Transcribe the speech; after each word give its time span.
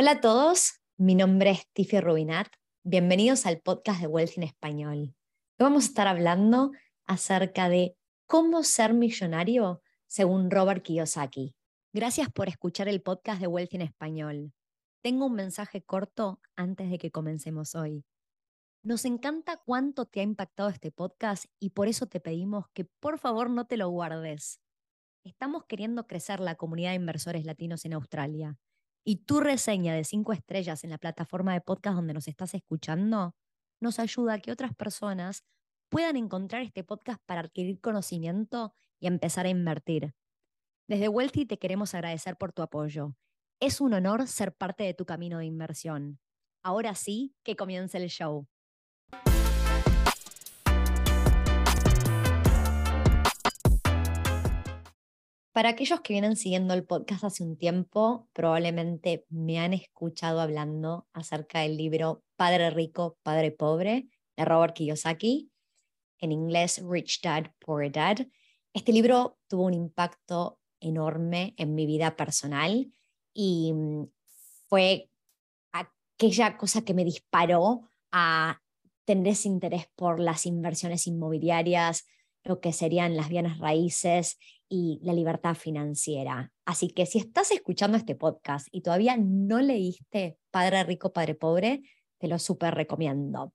Hola 0.00 0.12
a 0.12 0.20
todos, 0.20 0.74
mi 0.96 1.16
nombre 1.16 1.50
es 1.50 1.66
Tiffy 1.72 1.98
Rubinat. 1.98 2.46
Bienvenidos 2.84 3.46
al 3.46 3.60
podcast 3.60 4.00
de 4.00 4.06
Wealth 4.06 4.36
en 4.36 4.44
Español. 4.44 4.98
Hoy 4.98 5.14
vamos 5.58 5.82
a 5.82 5.88
estar 5.88 6.06
hablando 6.06 6.70
acerca 7.04 7.68
de 7.68 7.96
cómo 8.28 8.62
ser 8.62 8.94
millonario 8.94 9.82
según 10.06 10.52
Robert 10.52 10.84
Kiyosaki. 10.84 11.56
Gracias 11.92 12.30
por 12.30 12.48
escuchar 12.48 12.86
el 12.86 13.02
podcast 13.02 13.40
de 13.40 13.48
Wealth 13.48 13.74
en 13.74 13.82
Español. 13.82 14.52
Tengo 15.02 15.26
un 15.26 15.34
mensaje 15.34 15.82
corto 15.82 16.40
antes 16.54 16.90
de 16.90 16.98
que 16.98 17.10
comencemos 17.10 17.74
hoy. 17.74 18.04
Nos 18.84 19.04
encanta 19.04 19.56
cuánto 19.56 20.06
te 20.06 20.20
ha 20.20 20.22
impactado 20.22 20.68
este 20.68 20.92
podcast 20.92 21.46
y 21.58 21.70
por 21.70 21.88
eso 21.88 22.06
te 22.06 22.20
pedimos 22.20 22.66
que 22.72 22.84
por 22.84 23.18
favor 23.18 23.50
no 23.50 23.66
te 23.66 23.76
lo 23.76 23.88
guardes. 23.88 24.60
Estamos 25.24 25.64
queriendo 25.64 26.06
crecer 26.06 26.38
la 26.38 26.54
comunidad 26.54 26.90
de 26.90 26.96
inversores 26.96 27.44
latinos 27.44 27.84
en 27.84 27.94
Australia 27.94 28.56
y 29.04 29.24
tu 29.24 29.40
reseña 29.40 29.94
de 29.94 30.04
cinco 30.04 30.32
estrellas 30.32 30.84
en 30.84 30.90
la 30.90 30.98
plataforma 30.98 31.52
de 31.52 31.60
podcast 31.60 31.96
donde 31.96 32.14
nos 32.14 32.28
estás 32.28 32.54
escuchando 32.54 33.34
nos 33.80 33.98
ayuda 33.98 34.34
a 34.34 34.38
que 34.38 34.52
otras 34.52 34.74
personas 34.74 35.44
puedan 35.88 36.16
encontrar 36.16 36.62
este 36.62 36.84
podcast 36.84 37.20
para 37.24 37.40
adquirir 37.40 37.80
conocimiento 37.80 38.74
y 39.00 39.06
empezar 39.06 39.46
a 39.46 39.50
invertir. 39.50 40.14
Desde 40.88 41.08
Wealthy 41.08 41.46
te 41.46 41.58
queremos 41.58 41.94
agradecer 41.94 42.36
por 42.36 42.52
tu 42.52 42.62
apoyo. 42.62 43.14
Es 43.60 43.80
un 43.80 43.94
honor 43.94 44.26
ser 44.26 44.54
parte 44.54 44.84
de 44.84 44.94
tu 44.94 45.04
camino 45.04 45.38
de 45.38 45.46
inversión. 45.46 46.20
Ahora 46.62 46.94
sí, 46.94 47.34
que 47.44 47.56
comience 47.56 47.98
el 47.98 48.08
show. 48.08 48.48
Para 55.58 55.70
aquellos 55.70 56.02
que 56.02 56.12
vienen 56.12 56.36
siguiendo 56.36 56.72
el 56.72 56.84
podcast 56.84 57.24
hace 57.24 57.42
un 57.42 57.58
tiempo, 57.58 58.28
probablemente 58.32 59.26
me 59.28 59.58
han 59.58 59.74
escuchado 59.74 60.40
hablando 60.40 61.08
acerca 61.12 61.62
del 61.62 61.76
libro 61.76 62.22
Padre 62.36 62.70
Rico, 62.70 63.18
Padre 63.24 63.50
Pobre 63.50 64.08
de 64.36 64.44
Robert 64.44 64.76
Kiyosaki, 64.76 65.50
en 66.20 66.30
inglés 66.30 66.80
Rich 66.88 67.22
Dad, 67.22 67.46
Poor 67.58 67.90
Dad. 67.90 68.18
Este 68.72 68.92
libro 68.92 69.40
tuvo 69.48 69.64
un 69.64 69.74
impacto 69.74 70.60
enorme 70.78 71.54
en 71.56 71.74
mi 71.74 71.86
vida 71.86 72.14
personal 72.14 72.92
y 73.34 73.72
mm, 73.72 74.04
fue 74.68 75.10
aquella 75.72 76.56
cosa 76.56 76.82
que 76.82 76.94
me 76.94 77.04
disparó 77.04 77.90
a 78.12 78.60
tener 79.04 79.32
ese 79.32 79.48
interés 79.48 79.88
por 79.96 80.20
las 80.20 80.46
inversiones 80.46 81.08
inmobiliarias, 81.08 82.06
lo 82.44 82.60
que 82.60 82.72
serían 82.72 83.16
las 83.16 83.28
bienes 83.28 83.58
raíces 83.58 84.38
y 84.68 85.00
la 85.02 85.12
libertad 85.12 85.54
financiera. 85.54 86.52
Así 86.64 86.88
que 86.88 87.06
si 87.06 87.18
estás 87.18 87.50
escuchando 87.50 87.96
este 87.96 88.14
podcast 88.14 88.68
y 88.70 88.82
todavía 88.82 89.16
no 89.18 89.60
leíste 89.60 90.38
Padre 90.50 90.84
Rico, 90.84 91.12
Padre 91.12 91.34
Pobre, 91.34 91.82
te 92.18 92.28
lo 92.28 92.38
súper 92.38 92.74
recomiendo. 92.74 93.52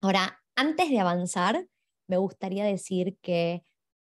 Ahora, 0.00 0.40
antes 0.56 0.90
de 0.90 1.00
avanzar, 1.00 1.66
me 2.06 2.16
gustaría 2.16 2.64
decir 2.64 3.16
que 3.22 3.62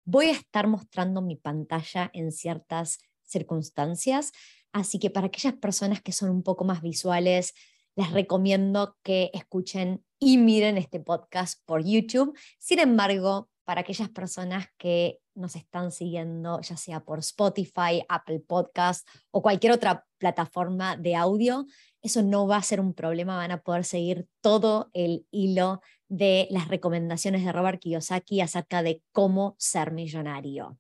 voy 0.06 0.28
a 0.28 0.31
estar 0.31 0.67
mostrando 0.67 1.22
mi 1.22 1.36
pantalla 1.36 2.09
en 2.14 2.31
ciertas 2.31 3.00
circunstancias, 3.23 4.32
así 4.72 5.00
que 5.00 5.09
para 5.09 5.28
aquellas 5.28 5.56
personas 5.56 6.02
que 6.02 6.14
son 6.14 6.30
un 6.30 6.44
poco 6.44 6.64
más 6.64 6.82
visuales, 6.82 7.54
les 7.95 8.11
recomiendo 8.11 8.95
que 9.04 9.32
escuchen 9.34 10.06
y 10.20 10.38
miren 10.38 10.78
este 10.78 11.00
podcast 11.00 11.59
por 11.66 11.84
YouTube. 11.84 12.38
Sin 12.59 12.80
embargo, 12.80 13.50
para 13.68 13.82
aquellas 13.82 14.08
personas 14.08 14.70
que 14.78 15.20
nos 15.36 15.58
están 15.58 15.92
siguiendo, 15.92 16.62
ya 16.62 16.78
sea 16.78 17.02
por 17.02 17.20
Spotify, 17.20 18.02
Apple 18.08 18.40
Podcast 18.40 19.06
o 19.30 19.42
cualquier 19.42 19.73
otra 19.73 20.06
plataforma 20.18 20.96
de 20.96 21.18
audio, 21.18 21.66
eso 22.02 22.23
no 22.23 22.48
va 22.48 22.56
a 22.56 22.64
ser 22.64 22.80
un 22.80 22.94
problema, 22.94 23.36
van 23.36 23.52
a 23.52 23.61
poder 23.61 23.83
seguir 23.83 24.26
todo 24.39 24.89
el 24.94 25.28
hilo 25.32 25.82
de 26.08 26.48
las 26.50 26.70
recomendaciones 26.70 27.44
de 27.44 27.52
Robert 27.52 27.82
Kiyosaki 27.82 28.39
acerca 28.39 28.83
de 28.83 29.04
cómo 29.11 29.58
ser 29.60 29.92
millonario. 29.92 30.80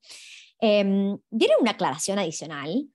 Eh, 0.61 0.85
una 0.85 1.71
aclaración 1.71 2.19
adicional, 2.19 2.87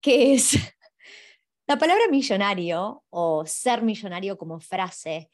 que 0.00 0.32
es 0.32 0.52
la 1.66 1.76
palabra 1.76 2.04
millonario 2.10 3.04
o 3.10 3.44
ser 3.44 3.82
millonario 3.82 4.38
como 4.38 4.58
frase 4.58 5.28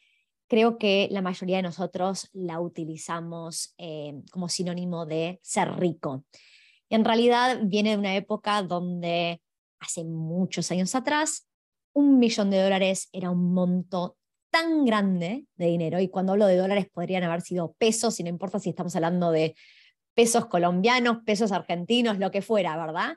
creo 0.55 0.79
que 0.79 1.09
la 1.11 1.21
mayoría 1.21 1.57
de 1.57 1.65
nosotros 1.65 2.31
la 2.33 2.61
utilizamos 2.61 3.75
eh, 3.77 4.23
como 4.31 4.49
sinónimo 4.49 5.05
de 5.05 5.41
ser 5.43 5.69
rico. 5.81 6.25
Y 6.89 6.95
en 6.95 7.05
realidad 7.05 7.59
viene 7.65 7.91
de 7.91 7.97
una 7.97 8.15
época 8.15 8.63
donde 8.63 9.43
hace 9.81 10.05
muchos 10.05 10.71
años 10.71 10.95
atrás, 10.95 11.49
un 11.93 12.21
millón 12.21 12.51
de 12.51 12.63
dólares 12.63 13.09
era 13.13 13.31
un 13.31 13.53
monto 13.53 14.17
tan 14.49 14.85
grande 14.85 15.45
de 15.57 15.67
dinero, 15.67 15.99
y 15.99 16.09
cuando 16.09 16.35
hablo 16.35 16.47
de 16.47 16.57
dólares 16.57 16.87
podrían 16.89 17.25
haber 17.25 17.41
sido 17.41 17.73
pesos, 17.73 18.21
y 18.21 18.23
no 18.23 18.29
importa 18.29 18.61
si 18.61 18.69
estamos 18.69 18.95
hablando 18.95 19.33
de 19.33 19.57
pesos 20.15 20.47
colombianos, 20.47 21.25
pesos 21.27 21.51
argentinos, 21.51 22.21
lo 22.21 22.31
que 22.31 22.43
fuera, 22.43 22.77
¿verdad? 22.77 23.17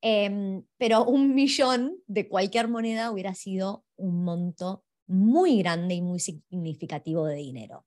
Em, 0.00 0.62
pero 0.78 1.04
un 1.04 1.34
millón 1.34 1.98
de 2.06 2.26
cualquier 2.26 2.68
moneda 2.68 3.10
hubiera 3.10 3.34
sido 3.34 3.84
un 3.96 4.24
monto 4.24 4.82
muy 5.10 5.58
grande 5.58 5.94
y 5.94 6.02
muy 6.02 6.20
significativo 6.20 7.26
de 7.26 7.36
dinero. 7.36 7.84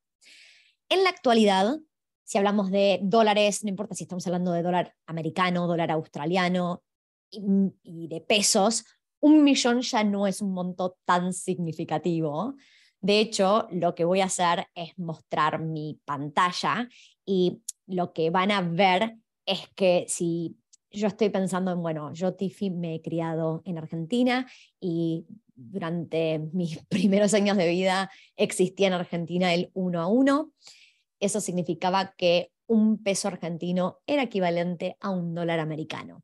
En 0.90 1.04
la 1.04 1.10
actualidad, 1.10 1.80
si 2.24 2.38
hablamos 2.38 2.70
de 2.70 3.00
dólares, 3.02 3.64
no 3.64 3.70
importa 3.70 3.96
si 3.96 4.04
estamos 4.04 4.26
hablando 4.28 4.52
de 4.52 4.62
dólar 4.62 4.94
americano, 5.06 5.68
dólar 5.68 5.92
australiano 5.92 6.84
y, 7.32 8.08
de 8.08 8.22
pesos, 8.22 8.86
un 9.20 9.44
millón 9.44 9.82
ya 9.82 10.04
no 10.04 10.28
es 10.28 10.42
un 10.42 10.54
monto 10.54 10.98
tan 11.06 11.34
significativo. 11.34 12.56
De 13.00 13.20
hecho, 13.20 13.68
lo 13.72 13.96
que 13.96 14.06
voy 14.06 14.22
a 14.22 14.26
hacer 14.26 14.68
es 14.76 14.98
mostrar 14.98 15.60
mi 15.60 16.00
pantalla 16.06 16.88
y 17.26 17.62
lo 17.88 18.14
que 18.14 18.30
van 18.30 18.52
a 18.52 18.62
ver 18.62 19.16
es 19.46 19.68
que 19.76 20.06
si 20.08 20.58
yo 20.92 21.08
estoy 21.08 21.30
pensando 21.30 21.72
en, 21.72 21.82
bueno, 21.82 22.14
yo 22.14 22.36
Tiffy 22.36 22.70
me 22.70 22.96
he 22.96 23.02
criado 23.02 23.62
en 23.66 23.78
Argentina 23.78 24.46
y 24.80 25.26
durante 25.56 26.40
mis 26.54 26.78
primeros 26.90 27.34
años 27.34 27.58
de 27.58 27.68
vida 27.68 28.12
existía 28.36 28.88
en 28.88 28.94
Argentina 28.94 29.54
el 29.54 29.72
uno 29.74 30.02
a 30.02 30.08
uno. 30.08 30.52
Eso 31.20 31.42
significaba 31.42 32.14
que 32.18 32.52
un 32.68 33.02
peso 33.02 33.28
argentino 33.28 34.00
era 34.08 34.24
equivalente 34.24 34.98
a 35.00 35.10
un 35.10 35.36
dólar 35.36 35.60
americano. 35.60 36.24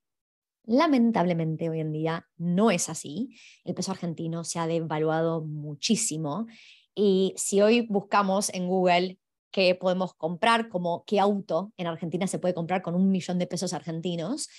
Lamentablemente 0.66 1.70
hoy 1.70 1.80
en 1.80 1.92
día 1.92 2.28
no 2.38 2.70
es 2.70 2.90
así. 2.90 3.30
El 3.64 3.74
peso 3.74 3.92
argentino 3.92 4.44
se 4.44 4.60
ha 4.60 4.68
devaluado 4.68 5.42
muchísimo 5.42 6.48
y 6.96 7.34
si 7.38 7.62
hoy 7.62 7.88
buscamos 7.90 8.54
en 8.54 8.68
Google 8.68 9.20
qué 9.52 9.74
podemos 9.76 10.14
comprar, 10.14 10.70
como 10.70 11.04
qué 11.06 11.20
auto 11.20 11.74
en 11.78 11.88
Argentina 11.88 12.28
se 12.28 12.40
puede 12.40 12.54
comprar 12.54 12.82
con 12.82 12.96
un 12.96 13.10
millón 13.10 13.40
de 13.40 13.48
pesos 13.48 13.74
argentinos, 13.74 14.50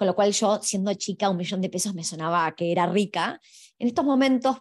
con 0.00 0.06
lo 0.06 0.14
cual 0.14 0.32
yo, 0.32 0.60
siendo 0.62 0.94
chica, 0.94 1.28
un 1.28 1.36
millón 1.36 1.60
de 1.60 1.68
pesos 1.68 1.92
me 1.92 2.04
sonaba 2.04 2.50
que 2.56 2.72
era 2.72 2.86
rica. 2.86 3.38
En 3.78 3.86
estos 3.86 4.02
momentos, 4.02 4.56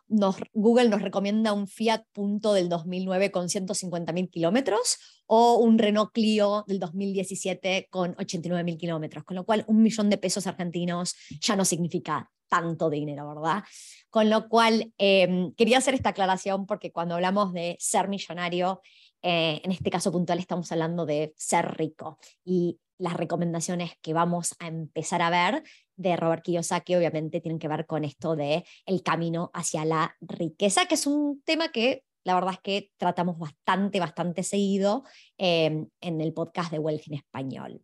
Google 0.51 0.89
nos 0.89 1.01
recomienda 1.01 1.53
un 1.53 1.65
Fiat 1.65 2.03
Punto 2.11 2.51
del 2.51 2.67
2009 2.67 3.31
con 3.31 3.47
150.000 3.47 4.29
kilómetros 4.29 4.97
o 5.27 5.55
un 5.59 5.77
Renault 5.77 6.11
Clio 6.11 6.65
del 6.67 6.79
2017 6.79 7.87
con 7.89 8.17
89.000 8.17 8.77
kilómetros, 8.77 9.23
con 9.23 9.37
lo 9.37 9.45
cual 9.45 9.63
un 9.69 9.81
millón 9.81 10.09
de 10.09 10.17
pesos 10.17 10.45
argentinos 10.45 11.15
ya 11.39 11.55
no 11.55 11.63
significa 11.63 12.29
tanto 12.49 12.89
dinero, 12.89 13.33
¿verdad? 13.33 13.63
Con 14.09 14.29
lo 14.29 14.49
cual, 14.49 14.91
em, 14.97 15.53
quería 15.53 15.77
hacer 15.77 15.93
esta 15.93 16.09
aclaración 16.09 16.65
porque 16.65 16.91
cuando 16.91 17.15
hablamos 17.15 17.53
de 17.53 17.77
ser 17.79 18.09
millonario, 18.09 18.81
eh, 19.21 19.61
en 19.63 19.71
este 19.71 19.89
caso 19.89 20.11
puntual 20.11 20.39
estamos 20.39 20.71
hablando 20.71 21.05
de 21.05 21.33
ser 21.37 21.77
rico. 21.77 22.19
Y 22.43 22.79
las 22.97 23.13
recomendaciones 23.13 23.93
que 24.01 24.13
vamos 24.13 24.55
a 24.59 24.67
empezar 24.67 25.21
a 25.21 25.29
ver 25.29 25.63
de 25.95 26.15
Robert 26.15 26.43
Kiyosaki 26.43 26.95
obviamente 26.95 27.41
tienen 27.41 27.59
que 27.59 27.67
ver 27.67 27.85
con 27.85 28.05
esto 28.05 28.35
de 28.35 28.65
el 28.85 29.03
camino 29.03 29.51
hacia 29.53 29.85
la 29.85 30.15
riqueza, 30.21 30.85
que 30.85 30.95
es 30.95 31.07
un 31.07 31.41
tema 31.43 31.69
que 31.69 32.03
la 32.23 32.35
verdad 32.35 32.53
es 32.53 32.59
que 32.59 32.91
tratamos 32.97 33.39
bastante, 33.39 33.99
bastante 33.99 34.43
seguido 34.43 35.03
em, 35.37 35.87
en 36.01 36.21
el 36.21 36.33
podcast 36.33 36.71
de 36.71 36.79
Wealth 36.79 37.07
en 37.07 37.15
español. 37.15 37.81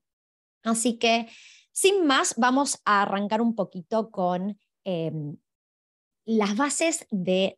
Así 0.64 0.98
que, 0.98 1.28
sin 1.72 2.06
más, 2.06 2.36
vamos 2.38 2.82
a 2.86 3.04
arrancar 3.04 3.42
un 3.42 3.56
poquito 3.56 4.12
con 4.12 4.60
em, 4.84 5.38
las 6.26 6.58
bases 6.58 7.08
de 7.12 7.56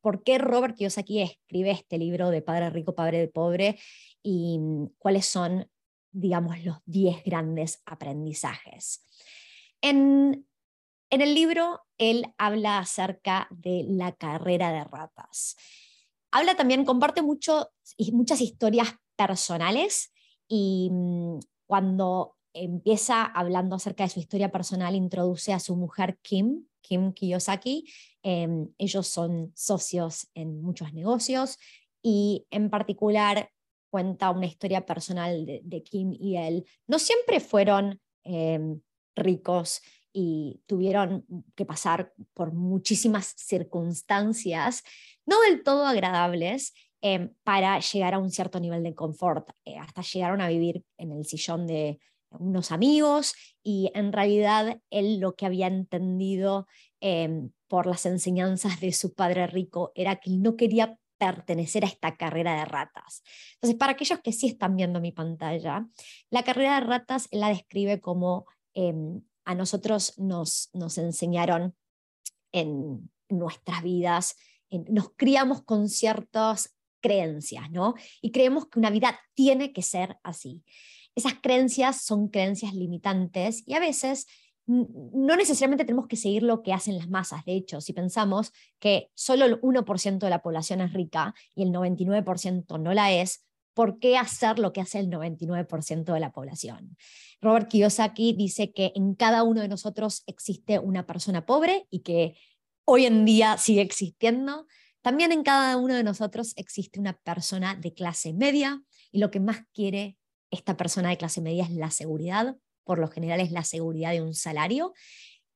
por 0.00 0.22
qué 0.22 0.38
Robert 0.38 0.76
Kiyosaki 0.76 1.22
escribe 1.22 1.70
este 1.70 1.98
libro 1.98 2.30
de 2.30 2.42
Padre 2.42 2.70
Rico, 2.70 2.94
Padre 2.94 3.28
Pobre 3.28 3.78
y 4.22 4.58
mm, 4.58 4.86
cuáles 4.98 5.26
son 5.26 5.68
digamos, 6.12 6.62
los 6.64 6.78
10 6.86 7.24
grandes 7.24 7.82
aprendizajes. 7.86 9.04
En, 9.80 10.46
el 11.10 11.34
libro, 11.34 11.80
él 11.96 12.26
habla 12.36 12.78
acerca 12.78 13.48
de 13.50 13.84
la 13.88 14.12
carrera 14.12 14.72
de 14.72 14.84
ratas. 14.84 15.56
Habla 16.30 16.56
también, 16.56 16.84
comparte 16.84 17.22
muchas 17.22 17.70
historias 18.40 18.88
personales 19.16 20.12
y 20.46 20.90
mm, 20.92 21.38
cuando 21.66 22.36
empieza 22.52 23.24
hablando 23.24 23.76
acerca 23.76 24.04
de 24.04 24.10
su 24.10 24.20
historia 24.20 24.50
personal, 24.50 24.94
introduce 24.94 25.52
a 25.52 25.60
su 25.60 25.76
mujer 25.76 26.18
Kim, 26.22 26.66
Kim 26.88 27.12
Kiyosaki. 27.12 27.84
Em, 28.22 28.68
ellos 28.78 29.06
son 29.06 29.52
socios 29.54 30.28
en 30.34 30.62
muchos 30.62 30.92
negocios 30.94 31.58
y 32.02 32.46
en 32.50 32.70
particular 32.70 33.50
cuenta 33.90 34.30
una 34.30 34.46
historia 34.46 34.86
personal 34.86 35.44
de, 35.46 35.82
Kim 35.82 36.12
y 36.12 36.36
él. 36.36 36.64
No 36.86 36.98
siempre 36.98 37.40
fueron 37.40 38.00
em, 38.24 38.80
ricos 39.14 39.80
y 40.12 40.62
tuvieron 40.66 41.24
que 41.54 41.64
pasar 41.64 42.12
por 42.34 42.52
muchísimas 42.52 43.34
circunstancias, 43.36 44.82
no 45.26 45.40
del 45.42 45.62
todo 45.62 45.86
agradables, 45.86 46.74
em, 47.02 47.34
para 47.44 47.78
llegar 47.80 48.14
a 48.14 48.18
un 48.18 48.30
cierto 48.30 48.58
nivel 48.60 48.82
de 48.82 48.94
confort. 48.94 49.50
Eh, 49.64 49.76
hasta 49.76 50.02
llegaron 50.02 50.40
a 50.40 50.48
vivir 50.48 50.82
en 50.96 51.12
el 51.12 51.24
sillón 51.24 51.66
de 51.66 52.00
unos 52.30 52.72
amigos 52.72 53.34
y 53.62 53.90
en 53.94 54.12
realidad 54.12 54.80
él 54.90 55.20
lo 55.20 55.34
que 55.34 55.46
había 55.46 55.66
entendido 55.66 56.66
em, 57.00 57.50
por 57.68 57.86
las 57.86 58.06
enseñanzas 58.06 58.80
de 58.80 58.92
su 58.92 59.14
padre 59.14 59.46
rico 59.46 59.92
era 59.94 60.16
que 60.16 60.30
no 60.30 60.56
quería 60.56 60.98
pertenecer 61.18 61.84
a 61.84 61.88
esta 61.88 62.16
carrera 62.16 62.54
de 62.54 62.64
ratas. 62.64 63.22
Entonces, 63.54 63.78
para 63.78 63.92
aquellos 63.92 64.20
que 64.20 64.32
sí 64.32 64.46
están 64.46 64.76
viendo 64.76 65.00
mi 65.00 65.12
pantalla, 65.12 65.86
la 66.30 66.44
carrera 66.44 66.76
de 66.76 66.86
ratas 66.86 67.28
la 67.32 67.48
describe 67.48 68.00
como 68.00 68.46
em, 68.74 69.22
a 69.44 69.54
nosotros 69.54 70.18
nos, 70.18 70.70
nos 70.72 70.98
enseñaron 70.98 71.74
en 72.52 73.10
nuestras 73.28 73.82
vidas, 73.82 74.36
nos 74.70 75.10
criamos 75.16 75.62
con 75.62 75.88
ciertas 75.88 76.76
creencias, 77.00 77.70
¿no? 77.70 77.94
Y 78.20 78.30
creemos 78.30 78.66
que 78.66 78.78
una 78.78 78.90
vida 78.90 79.18
tiene 79.34 79.72
que 79.72 79.82
ser 79.82 80.18
así. 80.22 80.62
Esas 81.18 81.34
creencias 81.42 82.02
son 82.02 82.28
creencias 82.28 82.74
limitantes 82.74 83.64
y 83.66 83.74
a 83.74 83.80
veces 83.80 84.28
no 84.66 85.34
necesariamente 85.34 85.84
tenemos 85.84 86.06
que 86.06 86.14
seguir 86.14 86.44
lo 86.44 86.62
que 86.62 86.72
hacen 86.72 86.96
las 86.96 87.08
masas. 87.08 87.44
De 87.44 87.54
hecho, 87.54 87.80
si 87.80 87.92
pensamos 87.92 88.52
que 88.78 89.10
solo 89.14 89.44
el 89.44 89.60
1% 89.60 90.18
de 90.18 90.30
la 90.30 90.42
población 90.42 90.80
es 90.80 90.92
rica 90.92 91.34
y 91.56 91.64
el 91.64 91.72
99% 91.72 92.80
no 92.80 92.94
la 92.94 93.10
es, 93.10 93.44
¿por 93.74 93.98
qué 93.98 94.16
hacer 94.16 94.60
lo 94.60 94.72
que 94.72 94.80
hace 94.80 95.00
el 95.00 95.10
99% 95.10 96.04
de 96.04 96.20
la 96.20 96.30
población? 96.30 96.96
Robert 97.40 97.68
Kiyosaki 97.68 98.34
dice 98.34 98.72
que 98.72 98.92
en 98.94 99.16
cada 99.16 99.42
uno 99.42 99.60
de 99.60 99.68
nosotros 99.68 100.22
existe 100.28 100.78
una 100.78 101.04
persona 101.04 101.46
pobre 101.46 101.88
y 101.90 102.02
que 102.02 102.36
hoy 102.84 103.06
en 103.06 103.24
día 103.24 103.58
sigue 103.58 103.80
existiendo. 103.80 104.68
También 105.02 105.32
en 105.32 105.42
cada 105.42 105.78
uno 105.78 105.94
de 105.94 106.04
nosotros 106.04 106.52
existe 106.54 107.00
una 107.00 107.14
persona 107.14 107.74
de 107.74 107.92
clase 107.92 108.34
media 108.34 108.80
y 109.10 109.18
lo 109.18 109.32
que 109.32 109.40
más 109.40 109.62
quiere 109.74 110.17
esta 110.50 110.76
persona 110.76 111.10
de 111.10 111.18
clase 111.18 111.40
media 111.40 111.64
es 111.64 111.70
la 111.70 111.90
seguridad, 111.90 112.56
por 112.84 112.98
lo 112.98 113.08
general 113.08 113.40
es 113.40 113.52
la 113.52 113.64
seguridad 113.64 114.12
de 114.12 114.22
un 114.22 114.34
salario. 114.34 114.94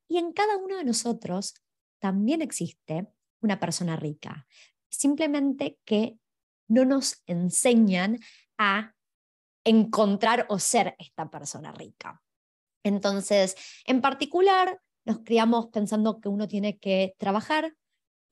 Y 0.08 0.18
en 0.18 0.32
cada 0.32 0.56
uno 0.56 0.76
de 0.76 0.84
nosotros 0.84 1.54
también 1.98 2.42
existe 2.42 3.06
una 3.40 3.58
persona 3.58 3.96
rica, 3.96 4.46
simplemente 4.90 5.78
que 5.84 6.18
no 6.68 6.84
nos 6.84 7.22
enseñan 7.26 8.18
a 8.58 8.94
encontrar 9.64 10.46
o 10.48 10.58
ser 10.58 10.94
esta 10.98 11.30
persona 11.30 11.72
rica. 11.72 12.22
Entonces, 12.84 13.56
en 13.86 14.00
particular, 14.00 14.80
nos 15.04 15.20
criamos 15.20 15.68
pensando 15.68 16.20
que 16.20 16.28
uno 16.28 16.48
tiene 16.48 16.78
que 16.78 17.14
trabajar, 17.18 17.74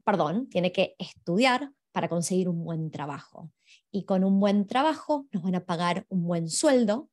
perdón, 0.04 0.48
tiene 0.48 0.72
que 0.72 0.94
estudiar 0.98 1.70
para 2.00 2.08
conseguir 2.08 2.48
un 2.48 2.64
buen 2.64 2.90
trabajo. 2.90 3.50
Y 3.92 4.04
con 4.04 4.24
un 4.24 4.40
buen 4.40 4.66
trabajo 4.66 5.26
nos 5.32 5.42
van 5.42 5.56
a 5.56 5.66
pagar 5.66 6.06
un 6.08 6.24
buen 6.24 6.48
sueldo 6.48 7.10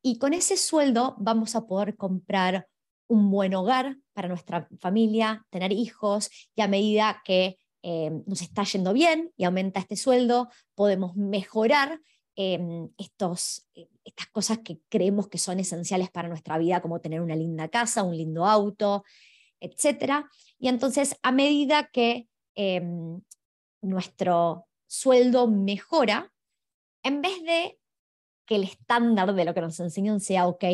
y 0.00 0.18
con 0.18 0.32
ese 0.32 0.56
sueldo 0.56 1.16
vamos 1.18 1.56
a 1.56 1.66
poder 1.66 1.96
comprar 1.96 2.68
un 3.08 3.32
buen 3.32 3.52
hogar 3.56 3.96
para 4.12 4.28
nuestra 4.28 4.68
familia, 4.78 5.44
tener 5.50 5.72
hijos 5.72 6.30
y 6.54 6.62
a 6.62 6.68
medida 6.68 7.20
que 7.24 7.58
eh, 7.82 8.12
nos 8.26 8.40
está 8.40 8.62
yendo 8.62 8.92
bien 8.92 9.32
y 9.36 9.42
aumenta 9.42 9.80
este 9.80 9.96
sueldo, 9.96 10.48
podemos 10.76 11.16
mejorar 11.16 12.00
em, 12.36 12.90
estos, 12.96 13.66
eh, 13.74 13.88
estas 14.04 14.28
cosas 14.28 14.58
que 14.58 14.78
creemos 14.88 15.26
que 15.26 15.38
son 15.38 15.58
esenciales 15.58 16.10
para 16.12 16.28
nuestra 16.28 16.58
vida, 16.58 16.80
como 16.80 17.00
tener 17.00 17.22
una 17.22 17.34
linda 17.34 17.66
casa, 17.66 18.04
un 18.04 18.16
lindo 18.16 18.46
auto, 18.46 19.02
etc. 19.58 20.24
Y 20.60 20.68
entonces, 20.68 21.16
a 21.24 21.32
medida 21.32 21.90
que 21.92 22.28
em, 22.54 23.20
nuestro 23.80 24.66
sueldo 24.86 25.48
mejora, 25.48 26.32
en 27.02 27.22
vez 27.22 27.42
de 27.42 27.78
que 28.46 28.56
el 28.56 28.64
estándar 28.64 29.34
de 29.34 29.44
lo 29.44 29.54
que 29.54 29.60
nos 29.60 29.78
enseñan 29.80 30.20
sea, 30.20 30.46
ok, 30.46 30.64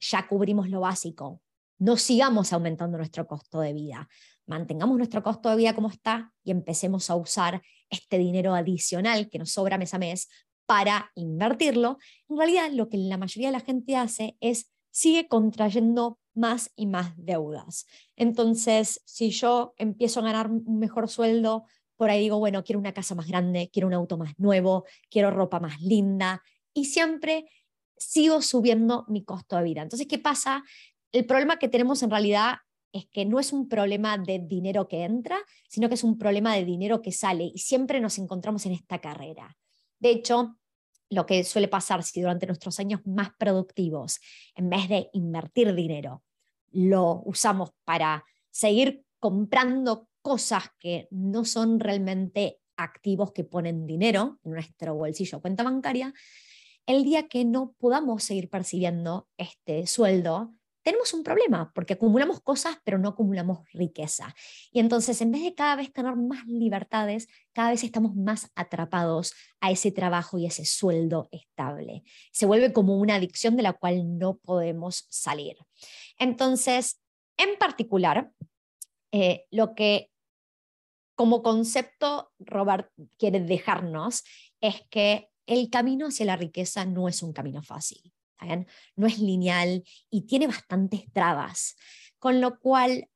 ya 0.00 0.28
cubrimos 0.28 0.68
lo 0.68 0.80
básico, 0.80 1.42
no 1.78 1.96
sigamos 1.96 2.52
aumentando 2.52 2.98
nuestro 2.98 3.26
costo 3.26 3.60
de 3.60 3.72
vida 3.72 4.08
mantengamos 4.46 4.96
nuestro 4.96 5.22
costo 5.22 5.50
de 5.50 5.56
vida 5.56 5.74
como 5.74 5.88
está 5.90 6.32
y 6.44 6.50
empecemos 6.50 7.10
a 7.10 7.16
usar 7.16 7.62
este 7.90 8.18
dinero 8.18 8.54
adicional 8.54 9.28
que 9.28 9.38
nos 9.38 9.50
sobra 9.50 9.78
mes 9.78 9.92
a 9.94 9.98
mes 9.98 10.28
para 10.66 11.12
invertirlo, 11.14 11.98
en 12.28 12.38
realidad 12.38 12.70
lo 12.72 12.88
que 12.88 12.98
la 12.98 13.18
mayoría 13.18 13.48
de 13.48 13.52
la 13.52 13.60
gente 13.60 13.96
hace 13.96 14.36
es 14.40 14.72
sigue 14.90 15.28
contrayendo 15.28 16.18
más 16.34 16.72
y 16.74 16.86
más 16.86 17.12
deudas. 17.16 17.86
Entonces, 18.16 19.00
si 19.04 19.30
yo 19.30 19.74
empiezo 19.76 20.20
a 20.20 20.24
ganar 20.24 20.50
un 20.50 20.78
mejor 20.78 21.08
sueldo, 21.08 21.64
por 21.96 22.10
ahí 22.10 22.20
digo, 22.20 22.38
bueno, 22.38 22.62
quiero 22.64 22.78
una 22.78 22.92
casa 22.92 23.14
más 23.14 23.26
grande, 23.26 23.70
quiero 23.72 23.88
un 23.88 23.94
auto 23.94 24.18
más 24.18 24.38
nuevo, 24.38 24.84
quiero 25.10 25.30
ropa 25.30 25.60
más 25.60 25.80
linda, 25.80 26.42
y 26.72 26.86
siempre 26.86 27.46
sigo 27.96 28.42
subiendo 28.42 29.04
mi 29.08 29.24
costo 29.24 29.56
de 29.56 29.62
vida. 29.62 29.82
Entonces, 29.82 30.06
¿qué 30.06 30.18
pasa? 30.18 30.62
El 31.12 31.24
problema 31.26 31.58
que 31.58 31.68
tenemos 31.68 32.02
en 32.02 32.10
realidad 32.10 32.56
es 32.92 33.06
que 33.06 33.24
no 33.24 33.40
es 33.40 33.52
un 33.52 33.68
problema 33.68 34.16
de 34.18 34.38
dinero 34.38 34.88
que 34.88 35.04
entra, 35.04 35.38
sino 35.68 35.88
que 35.88 35.94
es 35.94 36.04
un 36.04 36.18
problema 36.18 36.54
de 36.54 36.64
dinero 36.64 37.02
que 37.02 37.12
sale 37.12 37.50
y 37.54 37.58
siempre 37.58 38.00
nos 38.00 38.18
encontramos 38.18 38.66
en 38.66 38.72
esta 38.72 39.00
carrera. 39.00 39.56
De 39.98 40.10
hecho, 40.10 40.56
lo 41.10 41.26
que 41.26 41.44
suele 41.44 41.68
pasar 41.68 42.02
si 42.02 42.20
durante 42.20 42.46
nuestros 42.46 42.78
años 42.80 43.00
más 43.06 43.30
productivos, 43.38 44.18
en 44.54 44.70
vez 44.70 44.88
de 44.88 45.08
invertir 45.12 45.74
dinero, 45.74 46.22
lo 46.72 47.22
usamos 47.24 47.70
para 47.84 48.24
seguir 48.50 49.04
comprando 49.18 50.05
cosas 50.26 50.64
que 50.80 51.06
no 51.12 51.44
son 51.44 51.78
realmente 51.78 52.58
activos 52.76 53.30
que 53.30 53.44
ponen 53.44 53.86
dinero 53.86 54.40
en 54.42 54.54
nuestro 54.54 54.96
bolsillo 54.96 55.38
o 55.38 55.40
cuenta 55.40 55.62
bancaria, 55.62 56.12
el 56.84 57.04
día 57.04 57.28
que 57.28 57.44
no 57.44 57.76
podamos 57.78 58.24
seguir 58.24 58.50
percibiendo 58.50 59.28
este 59.36 59.86
sueldo, 59.86 60.50
tenemos 60.82 61.14
un 61.14 61.22
problema, 61.22 61.70
porque 61.72 61.92
acumulamos 61.92 62.40
cosas, 62.40 62.76
pero 62.82 62.98
no 62.98 63.10
acumulamos 63.10 63.60
riqueza. 63.72 64.34
Y 64.72 64.80
entonces, 64.80 65.20
en 65.20 65.30
vez 65.30 65.44
de 65.44 65.54
cada 65.54 65.76
vez 65.76 65.92
tener 65.92 66.16
más 66.16 66.44
libertades, 66.48 67.28
cada 67.52 67.70
vez 67.70 67.84
estamos 67.84 68.16
más 68.16 68.50
atrapados 68.56 69.32
a 69.60 69.70
ese 69.70 69.92
trabajo 69.92 70.38
y 70.38 70.46
ese 70.46 70.64
sueldo 70.64 71.28
estable. 71.30 72.02
Se 72.32 72.46
vuelve 72.46 72.72
como 72.72 72.98
una 72.98 73.14
adicción 73.14 73.56
de 73.56 73.62
la 73.62 73.74
cual 73.74 74.18
no 74.18 74.38
podemos 74.38 75.06
salir. 75.08 75.56
Entonces, 76.18 77.00
en 77.36 77.56
particular, 77.60 78.32
eh, 79.12 79.46
lo 79.52 79.76
que 79.76 80.10
como 81.16 81.42
concepto 81.42 82.30
Robert 82.38 82.92
quiere 83.18 83.40
dejarnos 83.40 84.22
es 84.60 84.82
que 84.90 85.28
el 85.46 85.70
camino 85.70 86.06
hacia 86.06 86.26
la 86.26 86.36
riqueza 86.36 86.84
no 86.84 87.08
es 87.08 87.22
un 87.22 87.32
camino 87.32 87.62
fácil 87.62 88.12
no 88.96 89.06
es 89.06 89.18
lineal 89.18 89.84
y 90.10 90.22
tiene 90.22 90.46
bastantes 90.46 91.10
trabas. 91.12 91.76
Con 92.18 92.40
lo 92.40 92.58
cual, 92.58 93.08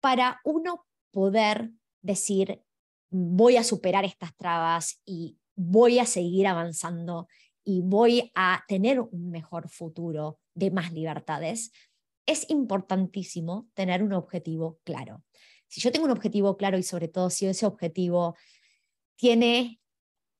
para 0.00 0.40
uno 0.44 0.86
poder 1.10 1.70
decir, 2.02 2.62
voy 3.10 3.56
a 3.56 3.64
superar 3.64 4.04
estas 4.04 4.36
trabas 4.36 5.00
y 5.04 5.38
voy 5.54 5.98
a 5.98 6.06
seguir 6.06 6.46
avanzando 6.46 7.28
y 7.64 7.82
voy 7.82 8.32
a 8.34 8.64
tener 8.66 9.00
un 9.00 9.30
mejor 9.30 9.68
futuro 9.68 10.40
de 10.54 10.70
más 10.70 10.92
libertades, 10.92 11.70
es 12.26 12.48
importantísimo 12.50 13.68
tener 13.74 14.02
un 14.02 14.12
objetivo 14.12 14.80
claro. 14.84 15.22
Si 15.72 15.80
yo 15.80 15.90
tengo 15.90 16.04
un 16.04 16.10
objetivo 16.10 16.58
claro 16.58 16.76
y 16.76 16.82
sobre 16.82 17.08
todo 17.08 17.30
si 17.30 17.46
ese 17.46 17.64
objetivo 17.64 18.36
tiene 19.16 19.80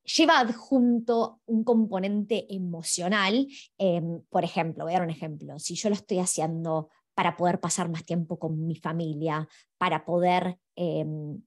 lleva 0.04 0.40
adjunto 0.40 1.40
un 1.46 1.64
componente 1.64 2.52
emocional. 2.54 3.46
Em, 3.78 4.20
por 4.28 4.44
ejemplo, 4.44 4.84
voy 4.84 4.92
a 4.92 4.98
dar 4.98 5.06
un 5.06 5.10
ejemplo. 5.10 5.58
Si 5.58 5.74
yo 5.74 5.88
lo 5.88 5.94
estoy 5.94 6.18
haciendo 6.18 6.90
para 7.14 7.34
poder 7.34 7.60
pasar 7.60 7.88
más 7.88 8.04
tiempo 8.04 8.38
con 8.38 8.66
mi 8.66 8.76
familia, 8.76 9.48
para 9.78 10.04
poder... 10.04 10.58
Em, 10.76 11.40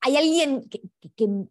hay 0.00 0.16
alguien 0.16 0.68
que, 0.70 0.80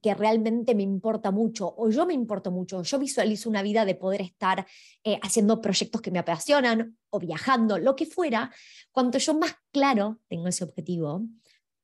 que, 0.02 0.14
realmente 0.16 0.74
me 0.74 0.84
importa 0.84 1.32
mucho, 1.32 1.76
o 1.78 1.90
yo 1.90 2.06
me 2.06 2.14
importo 2.14 2.50
mucho, 2.50 2.82
yo 2.82 2.98
visualizo 2.98 3.50
una 3.50 3.62
vida 3.62 3.84
de 3.84 3.94
poder 3.94 4.22
estar 4.22 4.66
eh, 5.04 5.20
haciendo 5.22 5.60
proyectos 5.60 6.02
que 6.02 6.12
me 6.12 6.20
apasionan, 6.20 6.98
o 7.10 7.20
viajando, 7.20 7.78
lo 7.78 7.94
que 7.94 8.06
fuera, 8.06 8.50
cuanto 8.94 9.18
yo 9.18 9.34
más 9.34 9.54
claro 9.74 10.22
tengo 10.30 10.48
ese 10.48 10.64
objetivo, 10.64 11.24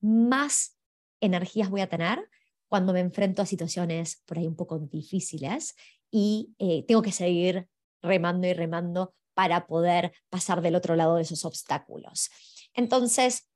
más 0.01 0.77
energías 1.21 1.69
voy 1.69 1.81
a 1.81 1.89
tener 1.89 2.29
cuando 2.67 2.93
me 2.93 2.99
enfrento 2.99 3.41
a 3.41 3.45
situaciones 3.45 4.23
por 4.25 4.37
ahí 4.37 4.47
un 4.47 4.55
poco 4.55 4.77
difíciles 4.79 5.75
y 6.11 6.53
eh, 6.59 6.83
tengo 6.87 7.01
que 7.01 7.11
seguir 7.11 7.67
remando 8.01 8.47
y 8.47 8.53
remando 8.53 9.13
para 9.33 9.67
poder 9.67 10.13
pasar 10.29 10.61
del 10.61 10.75
otro 10.75 10.95
lado 10.95 11.15
de 11.15 11.21
esos 11.21 11.45
obstáculos. 11.45 12.29
Entonces, 12.73 13.49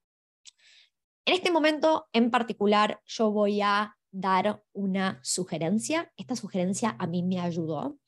En 1.25 1.35
este 1.35 1.51
momento 1.51 2.07
en 2.13 2.31
particular, 2.31 2.99
yo 3.05 3.31
voy 3.31 3.61
a 3.61 3.95
dar 4.11 4.63
una 4.73 5.19
sugerencia. 5.23 6.11
Esta 6.17 6.35
sugerencia 6.35 6.95
a 6.97 7.05
mí 7.05 7.21
me 7.21 7.39
ayudó. 7.39 7.99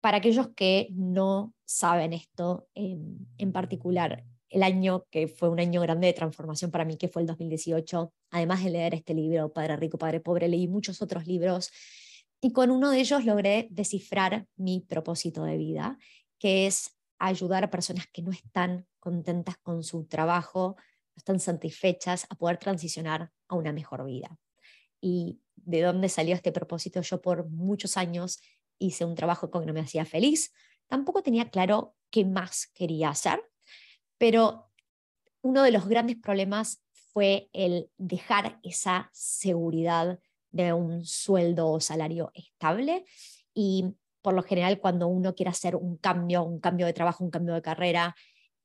Para 0.00 0.18
aquellos 0.18 0.48
que 0.56 0.88
no 0.92 1.52
saben 1.66 2.14
esto 2.14 2.68
en 2.74 3.52
particular, 3.52 4.24
el 4.48 4.62
año 4.62 5.04
que 5.10 5.28
fue 5.28 5.48
un 5.48 5.60
año 5.60 5.80
grande 5.80 6.06
de 6.06 6.12
transformación 6.12 6.70
para 6.70 6.84
mí, 6.84 6.96
que 6.96 7.08
fue 7.08 7.22
el 7.22 7.28
2018, 7.28 8.12
además 8.30 8.62
de 8.64 8.70
leer 8.70 8.94
este 8.94 9.14
libro, 9.14 9.52
Padre 9.52 9.76
Rico, 9.76 9.98
Padre 9.98 10.20
Pobre, 10.20 10.48
leí 10.48 10.68
muchos 10.68 11.02
otros 11.02 11.26
libros 11.26 11.70
y 12.40 12.52
con 12.52 12.70
uno 12.70 12.90
de 12.90 13.00
ellos 13.00 13.24
logré 13.24 13.68
descifrar 13.70 14.46
mi 14.56 14.80
propósito 14.80 15.44
de 15.44 15.56
vida, 15.56 15.98
que 16.38 16.66
es 16.66 16.96
ayudar 17.18 17.64
a 17.64 17.70
personas 17.70 18.06
que 18.12 18.22
no 18.22 18.30
están 18.30 18.86
contentas 19.00 19.56
con 19.58 19.82
su 19.82 20.04
trabajo, 20.04 20.76
no 20.78 21.16
están 21.16 21.40
satisfechas, 21.40 22.26
a 22.28 22.34
poder 22.36 22.58
transicionar 22.58 23.32
a 23.48 23.54
una 23.54 23.72
mejor 23.72 24.04
vida. 24.04 24.38
Y 25.00 25.40
de 25.56 25.82
dónde 25.82 26.08
salió 26.08 26.34
este 26.34 26.52
propósito, 26.52 27.00
yo 27.00 27.22
por 27.22 27.48
muchos 27.48 27.96
años 27.96 28.38
hice 28.78 29.04
un 29.04 29.14
trabajo 29.14 29.50
que 29.50 29.58
no 29.60 29.72
me 29.72 29.80
hacía 29.80 30.04
feliz, 30.04 30.52
tampoco 30.86 31.22
tenía 31.22 31.48
claro 31.48 31.96
qué 32.10 32.24
más 32.24 32.68
quería 32.74 33.08
hacer, 33.08 33.40
pero 34.18 34.70
uno 35.42 35.62
de 35.62 35.70
los 35.70 35.88
grandes 35.88 36.16
problemas 36.16 36.82
fue 36.92 37.48
el 37.52 37.90
dejar 37.98 38.58
esa 38.62 39.10
seguridad 39.12 40.18
de 40.50 40.72
un 40.72 41.04
sueldo 41.04 41.68
o 41.68 41.80
salario 41.80 42.30
estable 42.34 43.04
y 43.54 43.84
por 44.22 44.34
lo 44.34 44.42
general 44.42 44.80
cuando 44.80 45.06
uno 45.06 45.34
quiere 45.34 45.50
hacer 45.50 45.76
un 45.76 45.98
cambio, 45.98 46.42
un 46.42 46.58
cambio 46.58 46.86
de 46.86 46.92
trabajo, 46.92 47.24
un 47.24 47.30
cambio 47.30 47.54
de 47.54 47.62
carrera, 47.62 48.14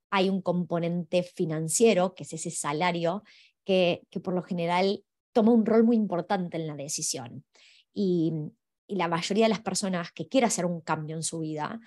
hay 0.10 0.29
un 0.29 0.41
componente 0.41 1.24
financiero, 1.24 2.15
que 2.15 2.24
es 2.24 2.34
ese 2.34 2.51
salario, 2.51 3.24
que, 3.63 4.08
que 4.10 4.20
por 4.20 4.34
lo 4.34 4.41
general 4.41 5.03
toma 5.34 5.51
un 5.51 5.65
rol 5.65 5.84
muy 5.84 5.96
importante 5.96 6.58
en 6.58 6.67
la 6.67 6.75
decisión. 6.75 7.46
Y, 7.93 8.34
y 8.88 8.96
la 8.96 9.08
mayoría 9.08 9.46
de 9.46 9.50
las 9.50 9.62
personas 9.62 10.12
que 10.12 10.27
quieren 10.27 10.48
hacer 10.48 10.65
un 10.65 10.81
cambio 10.81 11.15
en 11.15 11.24
su 11.24 11.39
vida 11.39 11.79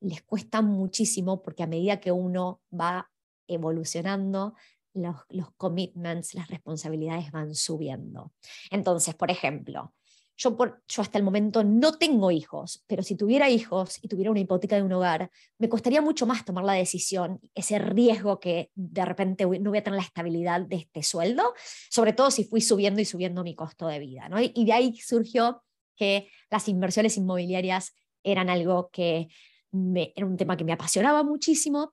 les 0.00 0.22
cuesta 0.22 0.62
muchísimo 0.62 1.42
porque 1.42 1.62
a 1.62 1.66
medida 1.66 2.00
que 2.00 2.12
uno 2.12 2.60
va 2.72 3.09
evolucionando, 3.50 4.54
los, 4.94 5.16
los 5.28 5.52
commitments, 5.56 6.34
las 6.34 6.48
responsabilidades 6.48 7.30
van 7.30 7.54
subiendo. 7.54 8.32
Entonces, 8.70 9.14
por 9.14 9.30
ejemplo, 9.30 9.94
yo, 10.40 10.56
por, 10.56 10.82
yo 10.88 11.02
hasta 11.02 11.18
el 11.18 11.24
momento 11.24 11.62
no 11.62 11.98
tengo 11.98 12.30
hijos, 12.30 12.82
pero 12.86 13.02
si 13.02 13.14
tuviera 13.14 13.50
hijos 13.50 13.98
y 14.02 14.08
tuviera 14.08 14.30
una 14.30 14.40
hipoteca 14.40 14.76
de 14.76 14.82
un 14.82 14.92
hogar, 14.92 15.30
me 15.58 15.68
costaría 15.68 16.00
mucho 16.00 16.26
más 16.26 16.46
tomar 16.46 16.64
la 16.64 16.72
decisión, 16.72 17.40
ese 17.54 17.78
riesgo 17.78 18.40
que 18.40 18.70
de 18.74 19.04
repente 19.04 19.44
no 19.44 19.70
voy 19.70 19.78
a 19.78 19.84
tener 19.84 19.98
la 19.98 20.04
estabilidad 20.06 20.62
de 20.62 20.76
este 20.76 21.02
sueldo, 21.02 21.52
sobre 21.90 22.14
todo 22.14 22.30
si 22.30 22.44
fui 22.44 22.62
subiendo 22.62 23.02
y 23.02 23.04
subiendo 23.04 23.44
mi 23.44 23.54
costo 23.54 23.86
de 23.86 23.98
vida. 23.98 24.30
¿no? 24.30 24.40
Y, 24.40 24.64
de 24.64 24.72
ahí 24.72 24.96
surgió 24.96 25.62
que 25.94 26.30
las 26.48 26.68
inversiones 26.68 27.18
inmobiliarias 27.18 27.94
eran 28.22 28.48
algo 28.48 28.88
que 28.90 29.28
era 29.72 30.26
un 30.26 30.38
tema 30.38 30.56
que 30.56 30.64
me 30.64 30.72
apasionaba 30.72 31.22
muchísimo 31.22 31.92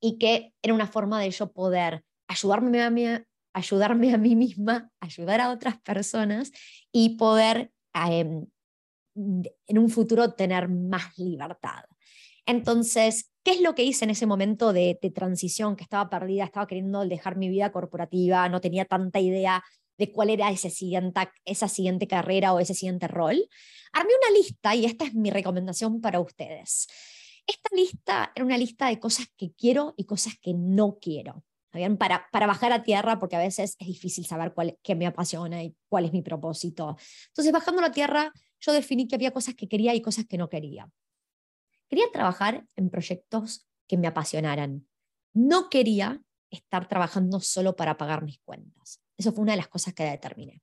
y 0.00 0.18
que 0.18 0.52
era 0.62 0.74
una 0.74 0.86
forma 0.86 1.20
de 1.20 1.30
yo 1.30 1.52
poder 1.52 2.04
ayudarme 2.28 2.82
a 2.82 2.90
mí, 2.90 3.06
ayudarme 3.52 4.12
a 4.12 4.18
mí 4.18 4.36
misma, 4.36 4.90
ayudar 5.00 5.40
a 5.40 5.50
otras 5.50 5.80
personas 5.80 6.52
y 6.92 7.16
poder 7.16 7.72
em, 7.94 8.46
en 9.14 9.78
un 9.78 9.88
futuro 9.90 10.34
tener 10.34 10.68
más 10.68 11.18
libertad. 11.18 11.84
Entonces, 12.46 13.32
¿qué 13.42 13.52
es 13.52 13.60
lo 13.60 13.74
que 13.74 13.82
hice 13.82 14.04
en 14.04 14.10
ese 14.10 14.26
momento 14.26 14.72
de, 14.72 14.98
transición 15.14 15.74
que 15.74 15.82
estaba 15.82 16.08
perdida? 16.08 16.44
Estaba 16.44 16.66
queriendo 16.66 17.04
dejar 17.04 17.36
mi 17.36 17.48
vida 17.48 17.72
corporativa, 17.72 18.48
no 18.48 18.60
tenía 18.60 18.84
tanta 18.84 19.18
idea 19.20 19.64
de 19.98 20.12
cuál 20.12 20.30
era 20.30 20.50
ese 20.50 20.70
siguiente, 20.70 21.28
esa 21.44 21.68
siguiente 21.68 22.06
carrera 22.06 22.52
o 22.52 22.60
ese 22.60 22.74
siguiente 22.74 23.08
rol. 23.08 23.48
Armé 23.92 24.10
una 24.22 24.38
lista 24.38 24.74
y 24.74 24.84
esta 24.84 25.06
es 25.06 25.14
mi 25.14 25.30
recomendación 25.30 26.00
para 26.00 26.20
ustedes. 26.20 26.86
Esta 27.46 27.74
lista 27.74 28.32
era 28.34 28.44
una 28.44 28.58
lista 28.58 28.88
de 28.88 28.98
cosas 28.98 29.26
que 29.36 29.52
quiero 29.52 29.94
y 29.96 30.04
cosas 30.04 30.34
que 30.40 30.54
no 30.54 30.98
quiero. 31.00 31.44
Bien, 31.72 31.98
para, 31.98 32.26
para 32.32 32.46
bajar 32.46 32.72
a 32.72 32.82
tierra, 32.82 33.18
porque 33.18 33.36
a 33.36 33.40
veces 33.40 33.76
es 33.78 33.86
difícil 33.86 34.24
saber 34.24 34.54
cuál, 34.54 34.78
qué 34.82 34.94
me 34.94 35.06
apasiona 35.06 35.62
y 35.62 35.76
cuál 35.88 36.06
es 36.06 36.12
mi 36.12 36.22
propósito. 36.22 36.96
Entonces, 37.28 37.52
bajando 37.52 37.84
a 37.84 37.92
tierra, 37.92 38.32
yo 38.60 38.72
definí 38.72 39.06
que 39.06 39.14
había 39.14 39.30
cosas 39.30 39.54
que 39.54 39.68
quería 39.68 39.94
y 39.94 40.00
cosas 40.00 40.24
que 40.26 40.38
no 40.38 40.48
quería. 40.48 40.90
Quería 41.88 42.06
trabajar 42.12 42.66
en 42.76 42.88
proyectos 42.88 43.68
que 43.86 43.98
me 43.98 44.06
apasionaran. 44.06 44.88
No 45.34 45.68
quería 45.68 46.22
estar 46.50 46.88
trabajando 46.88 47.40
solo 47.40 47.76
para 47.76 47.98
pagar 47.98 48.24
mis 48.24 48.40
cuentas. 48.40 49.02
Eso 49.18 49.32
fue 49.32 49.42
una 49.42 49.52
de 49.52 49.58
las 49.58 49.68
cosas 49.68 49.92
que 49.92 50.04
determiné. 50.04 50.62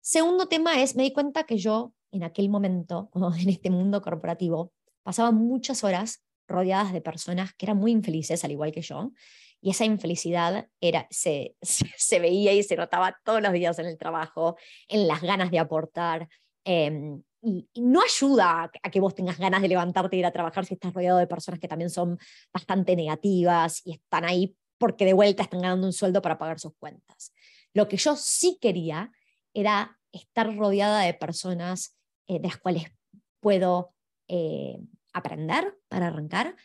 Segundo 0.00 0.46
tema 0.48 0.82
es, 0.82 0.96
me 0.96 1.04
di 1.04 1.12
cuenta 1.12 1.44
que 1.44 1.56
yo 1.56 1.94
en 2.10 2.24
aquel 2.24 2.48
momento, 2.48 3.10
en 3.40 3.48
este 3.48 3.70
mundo 3.70 4.02
corporativo, 4.02 4.72
pasaba 5.04 5.30
muchas 5.30 5.84
horas 5.84 6.24
rodeadas 6.48 6.92
de 6.92 7.00
personas 7.00 7.54
que 7.54 7.66
eran 7.66 7.78
muy 7.78 7.92
infelices, 7.92 8.44
al 8.44 8.50
igual 8.50 8.72
que 8.72 8.82
yo, 8.82 9.12
y 9.60 9.70
esa 9.70 9.84
infelicidad 9.84 10.68
era, 10.80 11.06
se, 11.10 11.56
se, 11.62 12.18
veía 12.18 12.52
y 12.52 12.62
se 12.62 12.76
notaba 12.76 13.16
todos 13.24 13.40
los 13.40 13.52
días 13.52 13.78
en 13.78 13.86
el 13.86 13.96
trabajo, 13.96 14.56
en 14.88 15.06
las 15.06 15.22
ganas 15.22 15.50
de 15.50 15.58
aportar. 15.58 16.28
Em, 16.64 17.22
y, 17.40 17.68
no 17.76 18.02
ayuda 18.02 18.70
a 18.82 18.90
que 18.90 19.00
vos 19.00 19.14
tengas 19.14 19.38
ganas 19.38 19.62
de 19.62 19.68
levantarte 19.68 20.16
y 20.16 20.18
ir 20.18 20.26
a 20.26 20.32
trabajar 20.32 20.66
si 20.66 20.74
estás 20.74 20.92
rodeado 20.92 21.18
de 21.18 21.26
personas 21.26 21.60
que 21.60 21.68
también 21.68 21.90
son 21.90 22.18
bastante 22.52 22.96
negativas 22.96 23.80
y 23.86 23.92
están 23.92 24.24
ahí 24.24 24.56
porque 24.78 25.04
de 25.06 25.12
vuelta 25.12 25.42
están 25.42 25.62
ganando 25.62 25.86
un 25.86 25.92
sueldo 25.92 26.20
para 26.20 26.36
pagar 26.36 26.58
sus 26.58 26.74
cuentas. 26.76 27.32
Lo 27.72 27.88
que 27.88 27.96
yo 27.96 28.16
sí 28.16 28.58
quería 28.60 29.12
era 29.54 29.98
estar 30.12 30.54
rodeada 30.56 31.00
de 31.00 31.14
personas 31.14 31.96
eh, 32.26 32.38
de 32.38 32.48
las 32.48 32.58
cuales 32.58 32.84
puedo 33.40 33.94
eh, 34.28 34.78
aprender 35.14 35.78
para 35.88 36.08
arrancar, 36.08 36.56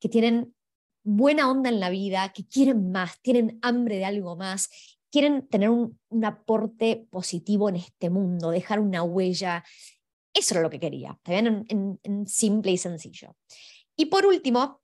que 0.00 0.08
tienen 0.08 0.54
buena 1.02 1.50
onda 1.50 1.68
en 1.68 1.80
la 1.80 1.90
vida, 1.90 2.32
que 2.32 2.46
quieren 2.46 2.92
más, 2.92 3.20
tienen 3.22 3.58
hambre 3.62 3.96
de 3.96 4.04
algo 4.04 4.36
más, 4.36 4.70
quieren 5.10 5.48
tener 5.48 5.70
un, 5.70 5.98
aporte 6.24 7.08
positivo 7.10 7.68
en 7.68 7.76
este 7.76 8.10
mundo, 8.10 8.50
dejar 8.50 8.78
una 8.78 9.02
huella. 9.02 9.64
Eso 10.32 10.54
era 10.54 10.62
lo 10.62 10.70
que 10.70 10.80
quería, 10.80 11.18
también 11.22 11.64
en, 11.68 12.00
en 12.02 12.26
simple 12.26 12.72
y 12.72 12.78
sencillo. 12.78 13.34
Y 13.96 14.06
por 14.06 14.26
último, 14.26 14.82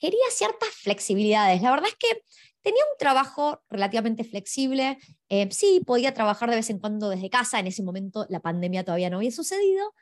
quería 0.00 0.24
ciertas 0.30 0.70
flexibilidades. 0.70 1.62
La 1.62 1.70
verdad 1.70 1.88
es 1.88 1.96
que 1.96 2.24
tenía 2.62 2.82
un 2.90 2.98
trabajo 2.98 3.62
relativamente 3.68 4.24
flexible. 4.24 4.98
Eh, 5.28 5.48
sí, 5.50 5.82
podía 5.86 6.14
trabajar 6.14 6.50
de 6.50 6.56
vez 6.56 6.70
en 6.70 6.78
cuando 6.78 7.10
desde 7.10 7.30
casa. 7.30 7.60
En 7.60 7.66
ese 7.66 7.82
momento 7.82 8.26
la 8.28 8.40
pandemia 8.40 8.84
todavía 8.84 9.10
no 9.10 9.18
había 9.18 9.30
sucedido. 9.30 9.94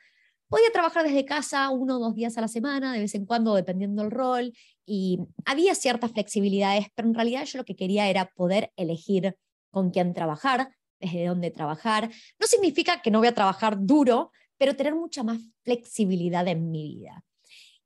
Podía 0.49 0.71
trabajar 0.73 1.05
desde 1.05 1.25
casa 1.25 1.69
uno 1.69 1.97
o 1.97 1.99
dos 1.99 2.15
días 2.15 2.37
a 2.37 2.41
la 2.41 2.47
semana, 2.47 2.93
de 2.93 3.01
vez 3.01 3.13
en 3.13 3.25
cuando, 3.25 3.53
dependiendo 3.53 4.01
del 4.01 4.11
rol, 4.11 4.51
y 4.83 5.19
había 5.45 5.75
ciertas 5.75 6.11
flexibilidades, 6.11 6.87
pero 6.95 7.07
en 7.07 7.13
realidad 7.13 7.45
yo 7.45 7.59
lo 7.59 7.65
que 7.65 7.75
quería 7.75 8.09
era 8.09 8.31
poder 8.33 8.73
elegir 8.75 9.37
con 9.69 9.91
quién 9.91 10.13
trabajar, 10.13 10.75
desde 10.99 11.27
dónde 11.27 11.51
trabajar. 11.51 12.09
No 12.39 12.47
significa 12.47 13.01
que 13.01 13.11
no 13.11 13.19
voy 13.19 13.27
a 13.27 13.35
trabajar 13.35 13.77
duro, 13.79 14.31
pero 14.57 14.75
tener 14.75 14.95
mucha 14.95 15.23
más 15.23 15.37
flexibilidad 15.63 16.47
en 16.47 16.71
mi 16.71 16.95
vida. 16.95 17.23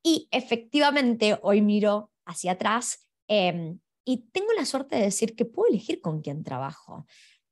Y 0.02 0.30
efectivamente, 0.32 1.38
hoy 1.42 1.62
miro 1.62 2.12
hacia 2.26 2.54
atrás 2.54 3.08
eh, 3.28 3.76
y 4.06 4.30
tengo 4.32 4.54
la 4.54 4.66
suerte 4.66 4.96
de 4.96 5.04
decir 5.04 5.36
que 5.36 5.46
puedo 5.46 5.70
elegir 5.70 6.02
con 6.02 6.22
quién 6.22 6.44
trabajo. 6.44 7.06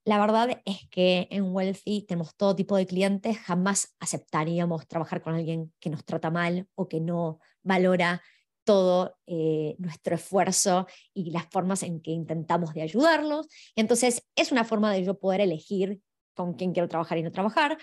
La 0.03 0.19
verdad 0.19 0.61
es 0.65 0.89
que 0.89 1.27
en 1.29 1.53
Wealthy 1.53 2.05
tenemos 2.07 2.35
todo 2.35 2.55
tipo 2.55 2.75
de 2.75 2.87
clientes, 2.87 3.37
jamás 3.37 3.95
aceptaríamos 3.99 4.87
trabajar 4.87 5.21
con 5.21 5.35
alguien 5.35 5.71
que 5.79 5.91
nos 5.91 6.03
trata 6.03 6.31
mal 6.31 6.67
o 6.73 6.87
que 6.87 6.99
no 6.99 7.39
valora 7.61 8.21
todo 8.63 9.15
eh, 9.27 9.75
nuestro 9.77 10.15
esfuerzo 10.15 10.87
y 11.13 11.31
las 11.31 11.45
formas 11.51 11.83
en 11.83 12.01
que 12.01 12.11
intentamos 12.11 12.73
de 12.73 12.81
ayudarlos. 12.81 13.47
entonces 13.75 14.23
es 14.35 14.51
una 14.51 14.63
forma 14.63 14.91
de 14.91 15.03
yo 15.03 15.19
poder 15.19 15.41
elegir 15.41 16.01
con 16.35 16.53
quién 16.53 16.73
quiero 16.73 16.87
trabajar 16.87 17.17
y 17.17 17.23
no 17.23 17.31
trabajar. 17.31 17.77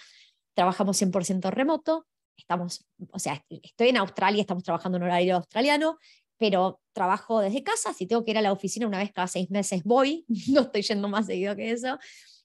Trabajamos 0.55 1.01
100% 1.01 1.51
remoto, 1.51 2.07
estamos, 2.37 2.87
o 3.13 3.19
sea, 3.19 3.45
estoy 3.49 3.89
en 3.89 3.99
Australia, 3.99 4.41
estamos 4.41 4.65
trabajando 4.65 4.99
en 4.99 5.05
horario 5.05 5.37
australiano, 5.37 5.99
pero 6.39 6.81
trabajo 6.93 7.41
desde 7.41 7.63
casa, 7.63 7.93
si 7.93 8.07
tengo 8.07 8.25
que 8.25 8.31
ir 8.31 8.39
a 8.39 8.43
la 8.43 8.53
oficina 8.53 8.87
una 8.87 8.99
vez 8.99 9.13
cada 9.13 9.27
seis 9.27 9.51
meses 9.51 9.83
voy, 9.85 10.25
no 10.49 10.63
estoy 10.63 10.83
yendo 10.83 11.09
más 11.09 11.27
seguido 11.27 11.55
que 11.57 11.71
eso. 11.71 11.99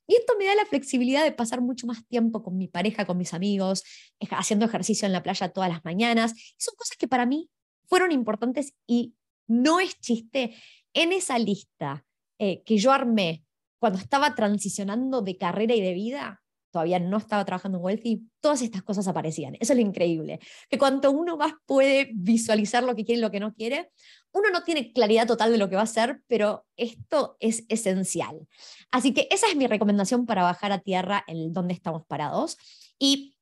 Y 0.06 0.16
esto 0.16 0.34
me 0.38 0.46
da 0.46 0.56
la 0.56 0.66
flexibilidad 0.66 1.24
de 1.24 1.32
pasar 1.32 1.62
mucho 1.62 1.88
más 1.88 2.06
tiempo 2.08 2.44
con 2.44 2.58
mi 2.58 2.68
pareja, 2.68 3.06
con 3.06 3.18
mis 3.18 3.34
amigos, 3.34 3.84
haciendo 4.32 4.66
ejercicio 4.66 5.06
en 5.06 5.14
la 5.14 5.24
playa 5.24 5.50
todas 5.50 5.70
las 5.70 5.86
mañanas. 5.86 6.34
son 6.58 6.76
cosas 6.76 6.98
que 6.98 7.08
para 7.08 7.26
mí 7.26 7.50
fueron 7.86 8.12
importantes 8.12 8.74
y 8.86 9.16
no 9.48 9.80
es 9.80 9.98
chiste. 10.00 10.56
En 10.94 11.14
esa 11.14 11.40
lista 11.40 12.06
eh, 12.38 12.64
que 12.64 12.78
yo 12.78 12.92
armé 12.92 13.46
cuando 13.80 14.00
estaba 14.00 14.36
transicionando 14.36 15.22
de 15.22 15.38
carrera 15.38 15.74
y 15.74 15.82
de 15.82 15.94
vida, 15.94 16.43
todavía 16.74 17.00
no 17.00 17.18
estaba 17.18 17.46
trabajando 17.46 17.78
en 17.78 17.84
Wealthy, 17.84 18.28
todas 18.42 18.64
estas 18.64 18.82
cosas 18.82 19.08
aparecían. 19.08 19.56
Eso 19.60 19.74
es 19.74 19.80
lo 19.80 19.86
increíble, 19.86 20.40
que 20.68 20.80
cuanto 20.80 21.12
uno 21.12 21.38
más 21.38 21.54
puede 21.68 22.10
visualizar 22.16 22.84
lo 22.84 22.96
que 22.96 23.06
quiere 23.06 23.20
y 23.20 23.22
lo 23.22 23.30
que 23.30 23.40
no 23.40 23.54
quiere, 23.54 23.92
uno 24.34 24.50
no 24.52 24.64
tiene 24.64 24.92
claridad 24.92 25.28
total 25.28 25.52
de 25.52 25.60
lo 25.60 25.70
que 25.70 25.76
va 25.76 25.82
a 25.82 25.86
hacer, 25.86 26.24
pero 26.28 26.66
esto 26.76 27.38
es 27.40 27.64
esencial. 27.70 28.48
Así 28.92 29.14
que 29.14 29.28
esa 29.30 29.48
es 29.48 29.56
mi 29.56 29.68
recomendación 29.68 30.26
para 30.26 30.42
bajar 30.42 30.72
a 30.72 30.80
tierra 30.80 31.24
en 31.28 31.54
donde 31.54 31.76
estamos 31.76 32.08
parados. 32.08 32.58
Y 32.98 33.38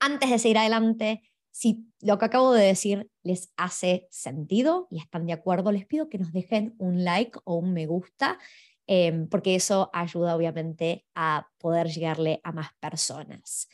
antes 0.00 0.30
de 0.30 0.38
seguir 0.38 0.56
adelante, 0.56 1.20
si 1.50 1.86
lo 2.00 2.18
que 2.18 2.24
acabo 2.24 2.54
de 2.54 2.64
decir 2.64 3.10
les 3.22 3.52
hace 3.58 4.08
sentido 4.10 4.88
y 4.90 4.98
están 4.98 5.26
de 5.26 5.34
acuerdo, 5.34 5.72
les 5.72 5.86
pido 5.86 6.08
que 6.08 6.18
nos 6.18 6.32
dejen 6.32 6.74
un 6.78 7.04
like 7.04 7.38
o 7.44 7.56
un 7.56 7.74
me 7.74 7.86
gusta, 7.86 8.38
em, 8.86 9.28
porque 9.28 9.54
eso 9.54 9.90
ayuda 9.92 10.36
obviamente 10.36 11.04
a 11.14 11.48
poder 11.58 11.88
llegarle 11.88 12.40
a 12.44 12.52
más 12.52 12.68
personas. 12.80 13.68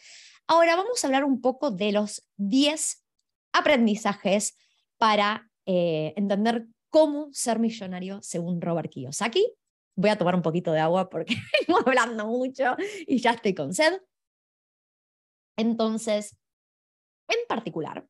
Ahora 0.47 0.77
vamos 0.77 1.03
a 1.03 1.07
hablar 1.07 1.25
un 1.25 1.41
poco 1.41 1.71
de 1.71 1.93
los 1.93 2.29
10 2.37 3.05
aprendizajes 3.53 4.57
para 4.99 5.51
eh, 5.67 6.15
entender 6.17 6.67
cómo 6.91 7.29
ser 7.33 7.59
millonario 7.59 8.21
según 8.23 8.61
Robert 8.61 8.91
Kiyosaki. 8.91 9.55
Voy 9.95 10.11
a 10.11 10.19
tomar 10.19 10.35
un 10.35 10.43
poquito 10.43 10.73
de 10.73 10.81
agua 10.81 11.09
porque 11.09 11.35
vengo 11.67 11.81
hablando 11.87 12.27
mucho 12.27 12.77
y 13.07 13.19
ya 13.19 13.33
estoy 13.33 13.55
con 13.55 13.73
sed. 13.73 14.01
Entonces, 15.57 16.37
en 17.29 17.39
particular, 17.49 18.07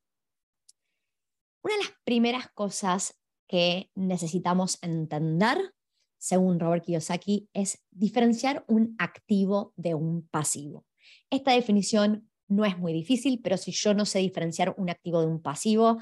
una 1.62 1.76
de 1.76 1.82
las 1.84 1.92
primeras 2.04 2.50
cosas 2.50 3.18
que 3.46 3.90
necesitamos 3.94 4.78
entender, 4.82 5.74
según 6.22 6.60
Robert 6.60 6.84
Kiyosaki, 6.84 7.48
es 7.52 7.82
diferenciar 7.90 8.64
un 8.68 8.94
activo 9.00 9.72
de 9.74 9.96
un 9.96 10.28
pasivo. 10.28 10.86
Esta 11.30 11.50
definición 11.50 12.30
no 12.46 12.64
es 12.64 12.78
muy 12.78 12.92
difícil, 12.92 13.40
pero 13.42 13.56
si 13.56 13.72
yo 13.72 13.92
no 13.92 14.04
sé 14.04 14.20
diferenciar 14.20 14.72
un 14.78 14.88
activo 14.88 15.20
de 15.20 15.26
un 15.26 15.42
pasivo, 15.42 15.98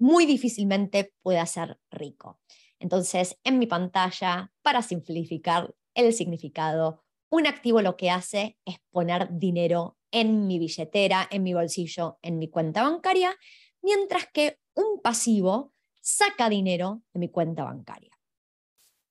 muy 0.00 0.26
difícilmente 0.26 1.14
pueda 1.22 1.46
ser 1.46 1.78
rico. 1.92 2.40
Entonces, 2.80 3.38
en 3.44 3.60
mi 3.60 3.68
pantalla, 3.68 4.52
para 4.62 4.82
simplificar 4.82 5.72
el 5.94 6.12
significado, 6.12 7.04
un 7.30 7.46
activo 7.46 7.82
lo 7.82 7.96
que 7.96 8.10
hace 8.10 8.58
es 8.64 8.78
poner 8.90 9.28
dinero 9.30 9.96
en 10.10 10.48
mi 10.48 10.58
billetera, 10.58 11.28
en 11.30 11.44
mi 11.44 11.54
bolsillo, 11.54 12.18
en 12.22 12.40
mi 12.40 12.48
cuenta 12.48 12.82
bancaria, 12.82 13.36
mientras 13.80 14.26
que 14.26 14.58
un 14.74 15.00
pasivo 15.00 15.72
saca 16.00 16.48
dinero 16.48 17.04
de 17.14 17.20
mi 17.20 17.28
cuenta 17.28 17.62
bancaria. 17.62 18.11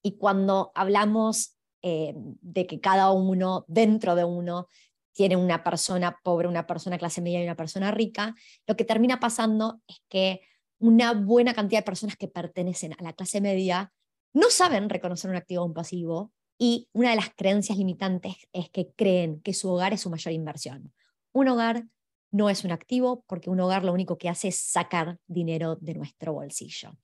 Y 0.02 0.18
cuando 0.18 0.72
hablamos 0.76 1.58
eh, 1.82 2.14
de 2.16 2.68
que 2.68 2.80
cada 2.80 3.12
uno, 3.12 3.66
dentro 3.68 4.16
de 4.16 4.24
uno, 4.24 4.68
tiene 5.14 5.36
una 5.36 5.64
persona 5.64 6.20
pobre, 6.24 6.48
una 6.48 6.66
persona 6.68 6.98
clase 6.98 7.22
media 7.22 7.42
y 7.42 7.44
una 7.44 7.56
persona 7.56 7.92
rica, 7.92 8.36
lo 8.68 8.76
que 8.76 8.86
termina 8.86 9.20
pasando 9.20 9.82
es 9.88 10.02
que 10.10 10.42
una 10.80 11.14
buena 11.14 11.54
cantidad 11.54 11.80
de 11.80 11.86
personas 11.86 12.16
que 12.16 12.28
pertenecen 12.28 12.94
a 12.94 13.04
la 13.04 13.14
clase 13.14 13.42
media 13.42 13.94
no 14.34 14.50
saben 14.50 14.90
reconocer 14.90 15.30
un 15.30 15.38
activo 15.38 15.64
o 15.64 15.66
un 15.66 15.74
pasivo 15.74 16.32
y 16.58 16.88
una 16.94 17.10
de 17.10 17.16
las 17.16 17.34
creencias 17.36 17.78
limitantes 17.78 18.36
es 18.54 18.70
que 18.70 18.92
creen 18.96 19.42
que 19.42 19.54
su 19.54 19.70
hogar 19.70 19.94
es 19.94 20.02
su 20.02 20.10
mayor 20.10 20.34
inversión. 20.34 20.94
Un 21.34 21.50
hogar 21.50 21.86
no 22.32 22.50
es 22.50 22.64
un 22.64 22.72
activo 22.72 23.24
porque 23.28 23.50
un 23.50 23.60
hogar 23.60 23.84
lo 23.84 23.94
único 23.94 24.18
que 24.18 24.30
hace 24.30 24.50
es 24.50 24.58
sacar 24.58 25.20
dinero 25.28 25.76
de 25.76 25.96
nuestro 25.96 26.34
bolsillo. 26.34 26.98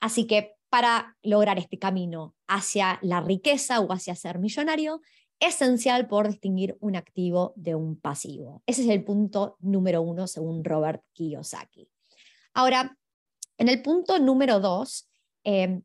Así 0.00 0.26
que 0.26 0.54
para 0.76 1.16
lograr 1.22 1.58
este 1.58 1.78
camino 1.78 2.34
hacia 2.46 2.98
la 3.00 3.22
riqueza 3.22 3.80
o 3.80 3.90
hacia 3.94 4.14
ser 4.14 4.38
millonario, 4.38 5.00
es 5.40 5.54
esencial 5.54 6.06
poder 6.06 6.32
distinguir 6.32 6.76
un 6.80 6.96
activo 6.96 7.54
de 7.56 7.74
un 7.74 7.98
pasivo. 7.98 8.62
Ese 8.66 8.82
es 8.82 8.90
el 8.90 9.02
punto 9.02 9.56
número 9.60 10.02
uno 10.02 10.26
según 10.26 10.62
Robert 10.62 11.02
Kiyosaki. 11.14 11.88
Ahora, 12.52 12.94
en 13.56 13.70
el 13.70 13.80
punto 13.80 14.18
número 14.18 14.60
dos, 14.60 15.08
eh, 15.44 15.80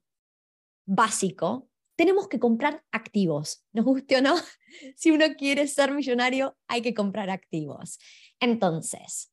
básico, 0.85 1.69
tenemos 1.95 2.27
que 2.27 2.39
comprar 2.39 2.83
activos, 2.91 3.63
nos 3.71 3.85
guste 3.85 4.17
o 4.17 4.21
no, 4.21 4.35
si 4.97 5.11
uno 5.11 5.25
quiere 5.37 5.69
ser 5.69 5.93
millonario 5.93 6.57
hay 6.67 6.81
que 6.81 6.93
comprar 6.93 7.29
activos. 7.29 7.97
Entonces, 8.41 9.31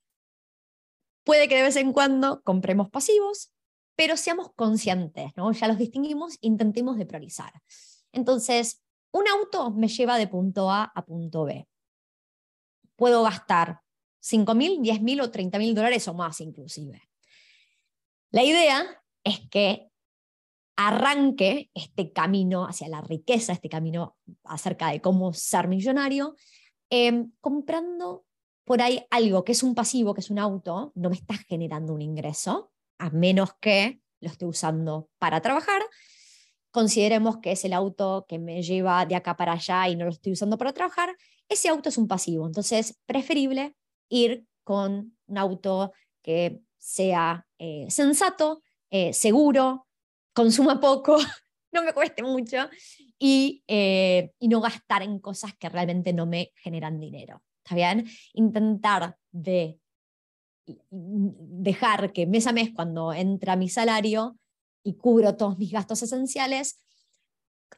puede 1.24 1.48
que 1.48 1.56
de 1.56 1.62
vez 1.62 1.74
en 1.74 1.92
cuando 1.92 2.42
compremos 2.44 2.90
pasivos, 2.90 3.52
pero 3.98 4.16
seamos 4.16 4.52
conscientes, 4.54 5.32
¿no? 5.36 5.50
Ya 5.50 5.66
los 5.66 5.76
distinguimos, 5.76 6.38
intentemos 6.40 6.98
de 6.98 7.04
priorizar. 7.04 7.52
Entonces, 8.12 8.80
un 9.10 9.26
auto 9.26 9.72
me 9.72 9.88
lleva 9.88 10.16
de 10.18 10.28
punto 10.28 10.70
A 10.70 10.84
a 10.84 11.04
punto 11.04 11.42
B. 11.42 11.66
Puedo 12.94 13.24
gastar 13.24 13.80
5 14.20 14.54
mil, 14.54 14.80
10 14.82 15.02
mil 15.02 15.20
o 15.20 15.32
30 15.32 15.58
mil 15.58 15.74
dólares 15.74 16.06
o 16.06 16.14
más 16.14 16.40
inclusive. 16.40 17.10
La 18.30 18.44
idea 18.44 19.02
es 19.24 19.40
que 19.50 19.90
arranque 20.76 21.68
este 21.74 22.12
camino 22.12 22.68
hacia 22.68 22.86
la 22.86 23.00
riqueza, 23.00 23.52
este 23.52 23.68
camino 23.68 24.16
acerca 24.44 24.92
de 24.92 25.00
cómo 25.00 25.32
ser 25.32 25.66
millonario, 25.66 26.36
em, 26.88 27.32
comprando 27.40 28.24
por 28.64 28.80
ahí 28.80 29.04
algo 29.10 29.42
que 29.42 29.50
es 29.50 29.64
un 29.64 29.74
pasivo, 29.74 30.14
que 30.14 30.20
es 30.20 30.30
un 30.30 30.38
auto, 30.38 30.92
no 30.94 31.10
me 31.10 31.16
está 31.16 31.34
generando 31.34 31.94
un 31.94 32.02
ingreso, 32.02 32.70
a 32.98 33.10
menos 33.10 33.50
que 33.60 34.00
lo 34.20 34.28
esté 34.28 34.46
usando 34.46 35.08
para 35.18 35.40
trabajar. 35.40 35.82
Consideremos 36.70 37.38
que 37.38 37.52
es 37.52 37.64
el 37.64 37.72
auto 37.72 38.26
que 38.28 38.38
me 38.38 38.62
lleva 38.62 39.06
de 39.06 39.14
acá 39.14 39.36
para 39.36 39.52
allá 39.52 39.88
y 39.88 39.96
no 39.96 40.04
lo 40.04 40.10
estoy 40.10 40.32
usando 40.32 40.58
para 40.58 40.72
trabajar. 40.72 41.16
Ese 41.48 41.68
auto 41.68 41.88
es 41.88 41.96
un 41.96 42.08
pasivo, 42.08 42.46
entonces 42.46 42.98
preferible 43.06 43.74
ir 44.08 44.44
con 44.64 45.16
un 45.26 45.38
auto 45.38 45.92
que 46.22 46.60
sea 46.76 47.46
eh, 47.58 47.86
sensato, 47.88 48.62
eh, 48.90 49.12
seguro, 49.12 49.86
consuma 50.34 50.78
poco, 50.78 51.16
no 51.72 51.82
me 51.82 51.92
cueste 51.92 52.22
mucho 52.22 52.68
y, 53.18 53.62
eh, 53.66 54.32
y 54.38 54.48
no 54.48 54.60
gastar 54.60 55.02
en 55.02 55.18
cosas 55.20 55.54
que 55.58 55.68
realmente 55.68 56.12
no 56.12 56.26
me 56.26 56.52
generan 56.56 57.00
dinero. 57.00 57.42
¿Está 57.64 57.74
bien? 57.74 58.06
Intentar 58.34 59.16
de 59.30 59.78
dejar 60.90 62.12
que 62.12 62.26
mes 62.26 62.46
a 62.46 62.52
mes 62.52 62.70
cuando 62.74 63.12
entra 63.12 63.56
mi 63.56 63.68
salario 63.68 64.38
y 64.82 64.94
cubro 64.94 65.36
todos 65.36 65.58
mis 65.58 65.72
gastos 65.72 66.02
esenciales, 66.02 66.80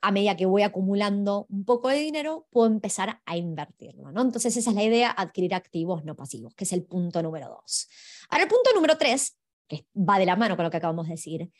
a 0.02 0.12
medida 0.12 0.36
que 0.36 0.46
voy 0.46 0.62
acumulando 0.62 1.46
un 1.48 1.64
poco 1.64 1.88
de 1.88 1.96
dinero, 1.96 2.46
puedo 2.50 2.66
empezar 2.66 3.20
a 3.24 3.36
invertirlo. 3.36 4.12
¿no? 4.12 4.22
Entonces 4.22 4.56
esa 4.56 4.70
es 4.70 4.76
la 4.76 4.84
idea, 4.84 5.10
adquirir 5.10 5.54
activos 5.54 6.04
no 6.04 6.16
pasivos, 6.16 6.54
que 6.54 6.64
es 6.64 6.72
el 6.72 6.84
punto 6.84 7.22
número 7.22 7.48
dos. 7.48 7.88
Ahora 8.28 8.44
el 8.44 8.50
punto 8.50 8.70
número 8.74 8.96
tres, 8.96 9.36
que 9.68 9.86
va 9.94 10.18
de 10.18 10.26
la 10.26 10.36
mano 10.36 10.56
con 10.56 10.64
lo 10.64 10.70
que 10.70 10.76
acabamos 10.76 11.06
de 11.06 11.14
decir, 11.14 11.50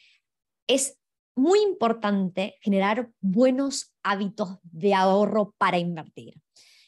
es 0.66 0.98
muy 1.34 1.60
importante 1.62 2.56
generar 2.60 3.10
buenos 3.20 3.92
hábitos 4.02 4.58
de 4.62 4.94
ahorro 4.94 5.54
para 5.58 5.78
invertir. 5.78 6.34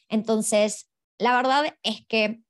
Entonces, 0.09 0.89
la 1.17 1.35
verdad 1.35 1.77
es 1.83 2.05
que 2.07 2.41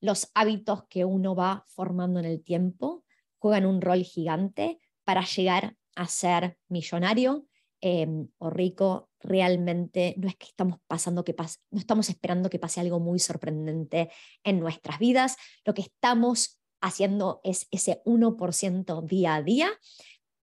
los 0.00 0.30
hábitos 0.34 0.84
que 0.88 1.04
uno 1.04 1.34
va 1.34 1.64
formando 1.68 2.20
en 2.20 2.26
el 2.26 2.42
tiempo 2.42 3.04
juegan 3.38 3.66
un 3.66 3.80
rol 3.80 4.02
gigante 4.02 4.80
para 5.04 5.24
llegar 5.24 5.76
a 5.96 6.06
ser 6.06 6.58
millonario 6.68 7.46
em, 7.80 8.28
o 8.38 8.50
rico. 8.50 9.10
Realmente 9.20 10.14
no 10.18 10.28
es 10.28 10.36
que 10.36 10.46
estamos 10.46 10.78
pasando 10.86 11.24
que 11.24 11.34
no 11.70 11.78
estamos 11.78 12.08
esperando 12.08 12.50
que 12.50 12.58
pase 12.58 12.80
algo 12.80 13.00
muy 13.00 13.18
sorprendente 13.18 14.10
en 14.44 14.60
nuestras 14.60 14.98
vidas. 14.98 15.36
Lo 15.64 15.74
que 15.74 15.82
estamos 15.82 16.60
haciendo 16.80 17.40
es 17.42 17.66
ese 17.70 18.00
1% 18.04 19.02
día 19.02 19.34
a 19.34 19.42
día 19.42 19.70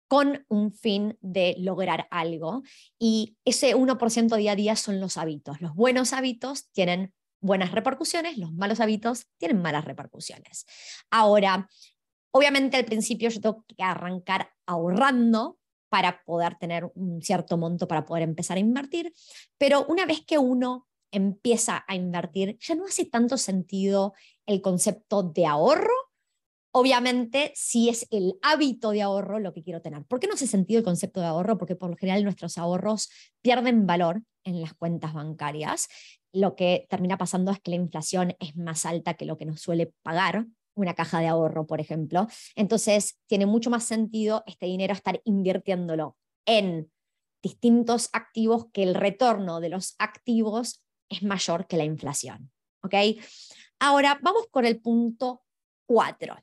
con 0.08 0.46
un 0.48 0.72
fin 0.72 1.18
de 1.22 1.56
lograr 1.60 2.08
algo. 2.12 2.64
Y 3.00 3.38
ese 3.46 3.76
1% 3.76 4.36
día 4.38 4.52
a 4.52 4.56
día 4.56 4.76
son 4.76 5.00
los 5.00 5.18
hábitos. 5.18 5.62
Los 5.62 5.76
buenos 5.76 6.14
hábitos 6.14 6.70
tienen 6.72 7.14
buenas 7.44 7.72
repercusiones, 7.72 8.38
los 8.38 8.52
malos 8.54 8.80
hábitos 8.80 9.28
tienen 9.38 9.62
malas 9.62 9.86
repercusiones. 9.86 10.66
Ahora, 11.12 11.70
obviamente 12.32 12.78
al 12.78 12.86
principio 12.86 13.30
yo 13.30 13.42
tengo 13.42 13.66
que 13.68 13.84
arrancar 13.84 14.52
ahorrando 14.66 15.60
para 15.90 16.24
poder 16.24 16.56
tener 16.56 16.90
un 16.96 17.22
cierto 17.22 17.58
monto 17.58 17.88
para 17.88 18.06
poder 18.06 18.24
empezar 18.24 18.58
a 18.58 18.62
invertir, 18.62 19.14
pero 19.60 19.86
una 19.88 20.06
vez 20.06 20.26
que 20.26 20.40
uno 20.40 20.88
empieza 21.12 21.86
a 21.88 21.96
invertir, 21.96 22.58
ya 22.60 22.74
no 22.74 22.86
hace 22.86 23.06
tanto 23.06 23.38
sentido 23.38 24.14
el 24.48 24.62
concepto 24.62 25.22
de 25.22 25.46
ahorro 25.46 25.94
Obviamente, 26.76 27.52
si 27.54 27.90
es 27.90 28.08
el 28.10 28.34
hábito 28.42 28.90
de 28.90 29.04
ahorro 29.04 29.38
lo 29.38 29.54
que 29.54 29.62
quiero 29.62 29.84
tener. 29.84 30.06
¿Por 30.06 30.20
qué 30.20 30.26
no 30.26 30.34
hace 30.34 30.48
sentido 30.48 30.80
el 30.80 30.84
concepto 30.84 31.20
de 31.20 31.28
ahorro? 31.28 31.60
Porque 31.60 31.76
por 31.76 31.92
lo 31.92 31.96
general 31.96 32.24
nuestros 32.24 32.58
ahorros 32.58 33.12
pierden 33.44 33.86
valor 33.86 34.24
en 34.44 34.62
las 34.62 34.74
cuentas 34.74 35.14
bancarias. 35.14 35.88
Lo 36.32 36.56
que 36.56 36.88
termina 36.90 37.18
pasando 37.18 37.52
es 37.52 37.60
que 37.60 37.72
la 37.72 37.78
inflación 37.78 38.36
es 38.40 38.56
más 38.56 38.86
alta 38.86 39.14
que 39.16 39.26
lo 39.26 39.38
que 39.38 39.46
nos 39.46 39.62
suele 39.62 39.94
pagar 40.02 40.46
una 40.76 40.94
caja 40.94 41.20
de 41.20 41.28
ahorro, 41.28 41.68
por 41.68 41.80
ejemplo. 41.80 42.28
Entonces, 42.56 43.20
tiene 43.28 43.46
mucho 43.46 43.70
más 43.70 43.84
sentido 43.84 44.44
este 44.48 44.66
dinero 44.66 44.94
estar 44.94 45.22
invirtiéndolo 45.24 46.18
en 46.46 46.92
distintos 47.42 48.10
activos 48.14 48.68
que 48.72 48.84
el 48.84 48.96
retorno 48.96 49.60
de 49.60 49.70
los 49.70 49.96
activos 50.00 50.84
es 51.10 51.24
mayor 51.24 51.68
que 51.68 51.78
la 51.78 51.84
inflación. 51.84 52.52
¿Ok? 52.84 52.96
Ahora 53.80 54.20
vamos 54.22 54.48
con 54.50 54.66
el 54.66 54.82
punto 54.82 55.44
4. 55.88 56.36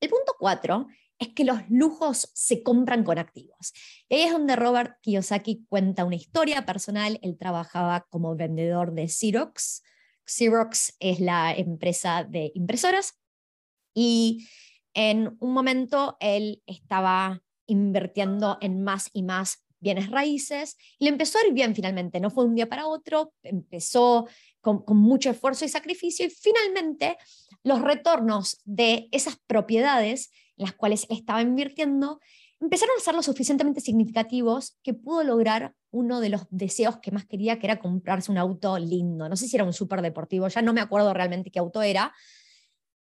El 0.00 0.10
punto 0.10 0.34
4 0.38 0.86
es 1.18 1.28
que 1.28 1.44
los 1.44 1.58
lujos 1.68 2.30
se 2.34 2.62
compran 2.62 3.04
con 3.04 3.18
activos. 3.18 3.72
Y 4.08 4.16
ahí 4.16 4.22
es 4.22 4.32
donde 4.32 4.56
Robert 4.56 4.98
Kiyosaki 5.00 5.64
cuenta 5.68 6.04
una 6.04 6.16
historia 6.16 6.66
personal. 6.66 7.18
Él 7.22 7.36
trabajaba 7.38 8.06
como 8.10 8.36
vendedor 8.36 8.92
de 8.92 9.08
Xerox. 9.08 9.82
Xerox 10.26 10.96
es 11.00 11.20
la 11.20 11.54
empresa 11.54 12.24
de 12.24 12.52
impresoras. 12.54 13.18
Y 13.94 14.46
en 14.94 15.36
un 15.40 15.52
momento 15.52 16.16
él 16.20 16.62
estaba 16.66 17.42
invirtiendo 17.66 18.58
en 18.60 18.82
más 18.82 19.10
y 19.12 19.22
más 19.22 19.64
bienes 19.78 20.10
raíces 20.10 20.76
y 20.98 21.04
le 21.04 21.10
empezó 21.10 21.38
a 21.38 21.46
ir 21.46 21.52
bien 21.52 21.74
finalmente. 21.74 22.20
No 22.20 22.30
fue 22.30 22.44
un 22.44 22.54
día 22.54 22.68
para 22.68 22.86
otro, 22.86 23.32
empezó 23.42 24.26
con, 24.60 24.84
con, 24.84 24.96
mucho 24.96 25.30
esfuerzo 25.30 25.64
y 25.64 25.68
sacrificio 25.68 26.26
y 26.26 26.30
finalmente 26.30 27.16
los 27.62 27.80
retornos 27.82 28.60
de 28.64 29.08
esas 29.12 29.38
propiedades 29.46 30.30
las 30.56 30.72
cuales 30.72 31.06
estaba 31.10 31.42
invirtiendo, 31.42 32.20
empezaron 32.60 32.96
a 32.96 33.02
ser 33.02 33.14
lo 33.14 33.22
suficientemente 33.22 33.80
significativos 33.80 34.78
que 34.82 34.94
pudo 34.94 35.22
lograr 35.24 35.74
uno 35.90 36.20
de 36.20 36.30
los 36.30 36.46
deseos 36.50 36.98
que 36.98 37.10
más 37.10 37.26
quería, 37.26 37.58
que 37.58 37.66
era 37.66 37.78
comprarse 37.78 38.30
un 38.30 38.38
auto 38.38 38.78
lindo. 38.78 39.28
No 39.28 39.36
sé 39.36 39.48
si 39.48 39.56
era 39.56 39.64
un 39.64 39.72
súper 39.72 40.02
deportivo, 40.02 40.48
ya 40.48 40.62
no 40.62 40.72
me 40.72 40.80
acuerdo 40.80 41.12
realmente 41.12 41.50
qué 41.50 41.58
auto 41.58 41.82
era. 41.82 42.12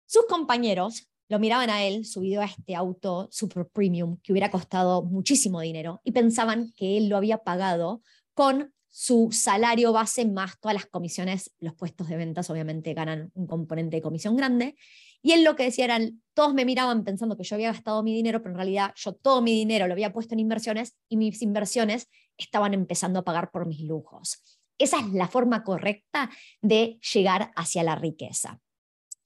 Sus 0.05 0.25
compañeros 0.25 1.07
lo 1.27 1.39
miraban 1.39 1.69
a 1.69 1.83
él 1.83 2.05
subido 2.05 2.41
a 2.41 2.45
este 2.45 2.75
auto 2.75 3.27
super 3.31 3.67
premium 3.67 4.17
que 4.21 4.31
hubiera 4.31 4.51
costado 4.51 5.03
muchísimo 5.03 5.61
dinero 5.61 6.01
y 6.03 6.11
pensaban 6.11 6.71
que 6.75 6.97
él 6.97 7.09
lo 7.09 7.17
había 7.17 7.39
pagado 7.39 8.01
con 8.33 8.73
su 8.89 9.29
salario 9.31 9.91
base 9.91 10.25
más 10.25 10.59
todas 10.59 10.75
las 10.75 10.85
comisiones, 10.85 11.53
los 11.59 11.73
puestos 11.73 12.07
de 12.07 12.15
ventas 12.15 12.49
obviamente 12.49 12.93
ganan 12.93 13.31
un 13.33 13.47
componente 13.47 13.97
de 13.97 14.01
comisión 14.01 14.37
grande, 14.37 14.77
y 15.25 15.31
él 15.31 15.43
lo 15.43 15.55
que 15.55 15.63
decía 15.63 15.85
era, 15.85 15.99
todos 16.35 16.53
me 16.53 16.65
miraban 16.65 17.03
pensando 17.03 17.35
que 17.35 17.43
yo 17.43 17.55
había 17.55 17.71
gastado 17.71 18.03
mi 18.03 18.13
dinero, 18.13 18.43
pero 18.43 18.51
en 18.51 18.57
realidad 18.57 18.93
yo 18.95 19.13
todo 19.13 19.41
mi 19.41 19.53
dinero 19.53 19.87
lo 19.87 19.93
había 19.93 20.13
puesto 20.13 20.35
en 20.35 20.39
inversiones 20.39 20.95
y 21.09 21.17
mis 21.17 21.41
inversiones 21.41 22.11
estaban 22.37 22.75
empezando 22.75 23.17
a 23.17 23.23
pagar 23.23 23.49
por 23.49 23.65
mis 23.65 23.81
lujos. 23.81 24.43
Esa 24.77 24.99
es 24.99 25.11
la 25.13 25.27
forma 25.27 25.63
correcta 25.63 26.29
de 26.61 26.99
llegar 27.11 27.51
hacia 27.55 27.81
la 27.81 27.95
riqueza. 27.95 28.61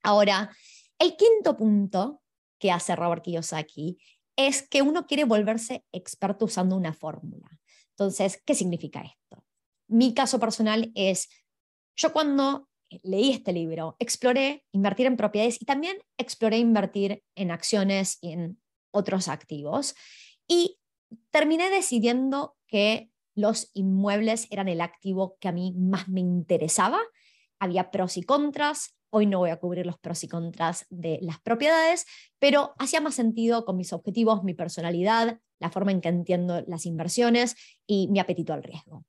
Ahora, 0.02 0.56
el 1.00 1.18
quinto 1.18 1.58
punto 1.58 2.22
que 2.60 2.72
hace 2.72 2.96
Robert 2.96 3.22
Kiyosaki 3.22 3.98
es 4.38 4.66
que 4.70 4.82
uno 4.82 5.06
quiere 5.06 5.26
volverse 5.26 5.84
experto 5.92 6.46
usando 6.46 6.78
una 6.78 6.94
fórmula. 6.94 7.60
Entonces, 7.90 8.42
¿qué 8.46 8.56
significa 8.56 9.02
esto? 9.02 9.44
Mi 9.90 10.14
caso 10.14 10.40
personal 10.40 10.94
es, 10.96 11.28
yo 11.98 12.14
cuando 12.14 12.69
leí 13.04 13.32
este 13.32 13.54
libro, 13.54 13.96
exploré 14.00 14.66
invertir 14.72 15.06
en 15.06 15.18
propiedades 15.18 15.62
y 15.62 15.66
también 15.66 15.98
exploré 16.18 16.58
invertir 16.58 17.24
en 17.36 17.52
acciones 17.52 18.18
y 18.22 18.32
en 18.32 18.60
otros 18.92 19.28
activos. 19.28 19.96
Y 20.48 20.80
terminé 21.32 21.70
decidiendo 21.70 22.56
que 22.68 23.10
los 23.36 23.70
inmuebles 23.74 24.48
eran 24.52 24.68
el 24.68 24.82
activo 24.82 25.38
que 25.40 25.48
a 25.48 25.52
mí 25.52 25.74
más 25.78 26.10
me 26.10 26.20
interesaba. 26.20 27.00
Había 27.60 27.92
pros 27.92 28.18
y 28.18 28.24
contras. 28.24 28.96
Hoy 29.12 29.26
no 29.26 29.40
voy 29.40 29.50
a 29.50 29.60
cubrir 29.60 29.86
los 29.86 29.98
pros 29.98 30.24
y 30.24 30.28
contras 30.28 30.86
de 30.90 31.20
las 31.22 31.40
propiedades, 31.40 32.06
pero 32.38 32.76
hacía 32.78 33.02
más 33.02 33.16
sentido 33.16 33.66
con 33.66 33.78
mis 33.78 33.92
objetivos, 33.94 34.44
mi 34.44 34.54
personalidad, 34.54 35.40
la 35.60 35.72
forma 35.72 35.92
en 35.92 36.02
que 36.02 36.10
entiendo 36.10 36.64
las 36.68 36.86
inversiones 36.86 37.56
y 37.88 38.08
mi 38.10 38.20
apetito 38.20 38.54
al 38.54 38.64
riesgo. 38.64 39.06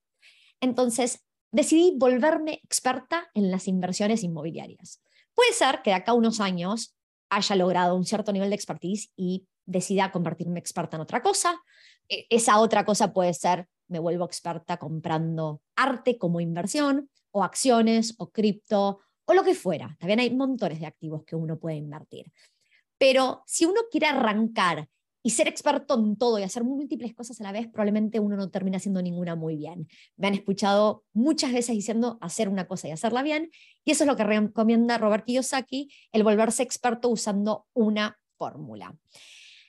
Entonces, 0.61 1.25
decidí 1.53 1.95
volverme 1.97 2.61
experta 2.65 3.31
en 3.35 3.51
las 3.51 3.69
inversiones 3.69 4.23
inmobiliarias. 4.23 5.03
Puede 5.35 5.53
ser 5.53 5.83
que 5.83 5.91
de 5.91 5.97
acá 5.97 6.13
a 6.13 6.15
unos 6.15 6.41
años 6.41 6.97
haya 7.29 7.57
logrado 7.57 7.97
un 7.97 8.05
cierto 8.05 8.33
nivel 8.33 8.51
de 8.51 8.57
expertise 8.57 9.13
y 9.17 9.47
decida 9.65 10.11
convertirme 10.11 10.59
experta 10.59 10.97
en 10.97 11.03
otra 11.03 11.23
cosa. 11.23 11.61
E, 12.09 12.27
esa 12.31 12.59
otra 12.59 12.85
cosa 12.85 13.13
puede 13.13 13.35
ser, 13.35 13.69
me 13.89 13.99
vuelvo 13.99 14.25
experta 14.25 14.77
comprando 14.77 15.63
arte 15.77 16.19
como 16.19 16.41
inversión, 16.41 17.09
o 17.33 17.45
acciones, 17.45 18.15
o 18.19 18.31
cripto, 18.31 19.01
o 19.25 19.35
lo 19.35 19.45
que 19.45 19.55
fuera. 19.55 19.97
También 20.01 20.21
hay 20.21 20.35
montones 20.35 20.81
de 20.81 20.87
activos 20.87 21.23
que 21.25 21.37
uno 21.37 21.59
puede 21.59 21.77
invertir. 21.77 22.33
Pero 22.99 23.43
si 23.47 23.65
uno 23.65 23.83
quiere 23.91 24.09
arrancar 24.09 24.89
y 25.23 25.31
ser 25.31 25.49
experto 25.49 25.95
en 25.95 26.17
todo 26.17 26.39
y 26.39 26.43
hacer 26.43 26.65
múltiples 26.65 27.15
cosas 27.15 27.41
a 27.41 27.45
la 27.45 27.53
vez, 27.53 27.69
probablemente 27.69 28.21
uno 28.21 28.37
no 28.37 28.51
termina 28.51 28.79
haciendo 28.79 29.03
ninguna 29.03 29.37
muy 29.37 29.57
bien. 29.57 29.89
Me 30.17 30.29
han 30.29 30.35
escuchado 30.35 31.05
muchas 31.13 31.53
veces 31.53 31.75
diciendo 31.75 32.19
hacer 32.21 32.49
una 32.49 32.67
cosa 32.67 32.89
y 32.89 32.93
hacerla 32.93 33.23
bien, 33.23 33.51
y 33.85 33.91
eso 33.91 34.05
es 34.05 34.09
lo 34.09 34.17
que 34.17 34.25
recomienda 34.25 34.99
Robert 34.99 35.25
Kiyosaki, 35.25 35.93
el 36.13 36.23
volverse 36.23 36.63
experto 36.63 37.09
usando 37.09 37.67
una 37.75 38.19
fórmula. 38.39 38.97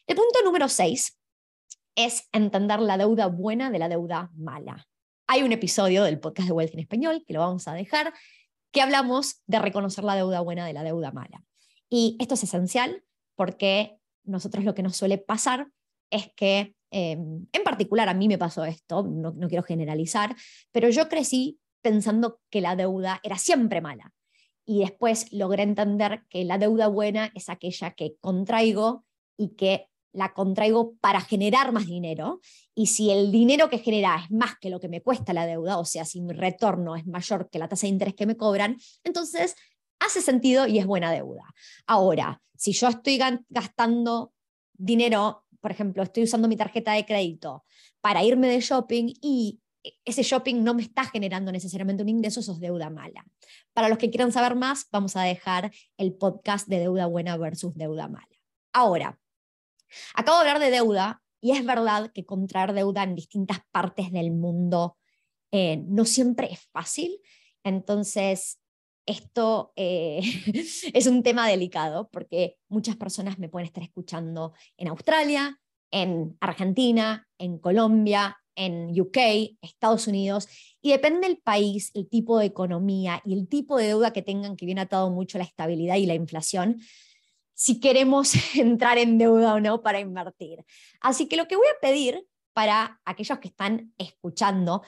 El 0.07 0.15
punto 0.15 0.39
número 0.43 0.69
6 0.69 1.17
es 1.95 2.29
entender 2.31 2.79
la 2.79 2.97
deuda 2.97 3.27
buena 3.27 3.69
de 3.69 3.79
la 3.79 3.89
deuda 3.89 4.31
mala. 4.35 4.87
Hay 5.27 5.43
un 5.43 5.51
episodio 5.51 6.03
del 6.03 6.19
podcast 6.19 6.47
de 6.47 6.53
Wealth 6.53 6.73
en 6.73 6.79
español 6.79 7.23
que 7.27 7.33
lo 7.33 7.41
vamos 7.41 7.67
a 7.67 7.73
dejar, 7.73 8.13
que 8.71 8.81
hablamos 8.81 9.41
de 9.47 9.59
reconocer 9.59 10.03
la 10.03 10.15
deuda 10.15 10.39
buena 10.41 10.65
de 10.65 10.73
la 10.73 10.83
deuda 10.83 11.11
mala. 11.11 11.43
Y 11.89 12.15
esto 12.19 12.35
es 12.35 12.43
esencial 12.43 13.03
porque 13.35 14.00
nosotros 14.23 14.63
lo 14.63 14.73
que 14.73 14.83
nos 14.83 14.95
suele 14.95 15.17
pasar 15.17 15.67
es 16.09 16.31
que, 16.35 16.75
em, 16.91 17.47
en 17.51 17.63
particular 17.63 18.09
a 18.09 18.13
mí 18.13 18.27
me 18.27 18.37
pasó 18.37 18.65
esto, 18.65 19.03
no, 19.03 19.31
no 19.31 19.47
quiero 19.47 19.63
generalizar, 19.63 20.35
pero 20.71 20.89
yo 20.89 21.07
crecí 21.09 21.59
pensando 21.81 22.39
que 22.49 22.61
la 22.61 22.75
deuda 22.75 23.19
era 23.23 23.37
siempre 23.37 23.81
mala. 23.81 24.13
Y 24.65 24.79
después 24.79 25.31
logré 25.33 25.63
entender 25.63 26.23
que 26.29 26.45
la 26.45 26.57
deuda 26.57 26.87
buena 26.87 27.31
es 27.33 27.49
aquella 27.49 27.91
que 27.91 28.15
contraigo 28.21 29.05
y 29.37 29.55
que 29.55 29.87
la 30.13 30.33
contraigo 30.33 30.95
para 30.99 31.21
generar 31.21 31.71
más 31.71 31.87
dinero. 31.87 32.41
Y 32.75 32.87
si 32.87 33.11
el 33.11 33.31
dinero 33.31 33.69
que 33.69 33.79
genera 33.79 34.21
es 34.23 34.31
más 34.31 34.57
que 34.59 34.69
lo 34.69 34.79
que 34.79 34.89
me 34.89 35.01
cuesta 35.01 35.33
la 35.33 35.45
deuda, 35.45 35.77
o 35.77 35.85
sea, 35.85 36.05
si 36.05 36.21
mi 36.21 36.33
retorno 36.33 36.95
es 36.95 37.07
mayor 37.07 37.49
que 37.49 37.59
la 37.59 37.67
tasa 37.67 37.87
de 37.87 37.93
interés 37.93 38.15
que 38.15 38.25
me 38.25 38.37
cobran, 38.37 38.77
entonces 39.03 39.55
hace 40.01 40.21
sentido 40.21 40.67
y 40.67 40.79
es 40.79 40.85
buena 40.85 41.11
deuda. 41.11 41.43
Ahora, 41.85 42.41
si 42.57 42.73
yo 42.73 42.89
estoy 42.89 43.19
gastando 43.49 44.33
dinero, 44.73 45.45
por 45.59 45.71
ejemplo, 45.71 46.03
estoy 46.03 46.23
usando 46.23 46.47
mi 46.47 46.57
tarjeta 46.57 46.93
de 46.93 47.05
crédito 47.05 47.63
para 48.01 48.23
irme 48.23 48.47
de 48.47 48.59
shopping 48.59 49.13
y 49.21 49.59
ese 50.05 50.23
shopping 50.23 50.63
no 50.63 50.73
me 50.73 50.83
está 50.83 51.05
generando 51.05 51.51
necesariamente 51.51 52.03
un 52.03 52.09
ingreso, 52.09 52.39
eso 52.39 52.53
es 52.53 52.59
deuda 52.59 52.89
mala. 52.89 53.25
Para 53.73 53.89
los 53.89 53.97
que 53.97 54.09
quieran 54.09 54.31
saber 54.31 54.55
más, 54.55 54.87
vamos 54.91 55.15
a 55.15 55.23
dejar 55.23 55.71
el 55.97 56.13
podcast 56.13 56.67
de 56.67 56.79
deuda 56.79 57.05
buena 57.07 57.37
versus 57.37 57.73
deuda 57.75 58.07
mala. 58.07 58.27
Ahora, 58.73 59.19
acabo 60.13 60.37
de 60.39 60.49
hablar 60.49 60.59
de 60.59 60.71
deuda 60.71 61.23
y 61.39 61.51
es 61.51 61.65
verdad 61.65 62.11
que 62.13 62.25
contraer 62.25 62.73
deuda 62.73 63.03
en 63.03 63.15
distintas 63.15 63.59
partes 63.71 64.11
del 64.11 64.31
mundo 64.31 64.97
eh, 65.51 65.83
no 65.87 66.05
siempre 66.05 66.51
es 66.51 66.59
fácil. 66.71 67.19
Entonces, 67.63 68.60
esto 69.11 69.73
eh, 69.75 70.21
es 70.93 71.07
un 71.07 71.23
tema 71.23 71.47
delicado 71.47 72.09
porque 72.11 72.57
muchas 72.69 72.95
personas 72.95 73.37
me 73.37 73.49
pueden 73.49 73.67
estar 73.67 73.83
escuchando 73.83 74.53
en 74.77 74.87
Australia, 74.87 75.59
en 75.91 76.37
Argentina, 76.39 77.27
en 77.37 77.59
Colombia, 77.59 78.37
en 78.55 78.99
UK, 78.99 79.17
Estados 79.61 80.07
Unidos, 80.07 80.47
y 80.81 80.91
depende 80.91 81.27
del 81.27 81.37
país, 81.37 81.91
el 81.93 82.09
tipo 82.09 82.39
de 82.39 82.45
economía 82.45 83.21
y 83.25 83.33
el 83.33 83.47
tipo 83.47 83.77
de 83.77 83.87
deuda 83.87 84.13
que 84.13 84.21
tengan, 84.21 84.55
que 84.55 84.65
viene 84.65 84.81
atado 84.81 85.09
mucho 85.09 85.37
la 85.37 85.43
estabilidad 85.43 85.95
y 85.95 86.05
la 86.05 86.15
inflación, 86.15 86.81
si 87.53 87.79
queremos 87.79 88.33
entrar 88.55 88.97
en 88.97 89.17
deuda 89.17 89.53
o 89.53 89.59
no 89.59 89.81
para 89.81 89.99
invertir. 89.99 90.63
Así 90.99 91.27
que 91.27 91.37
lo 91.37 91.47
que 91.47 91.55
voy 91.55 91.67
a 91.67 91.79
pedir 91.81 92.25
para 92.53 92.99
aquellos 93.05 93.39
que 93.39 93.47
están 93.47 93.93
escuchando, 93.97 94.83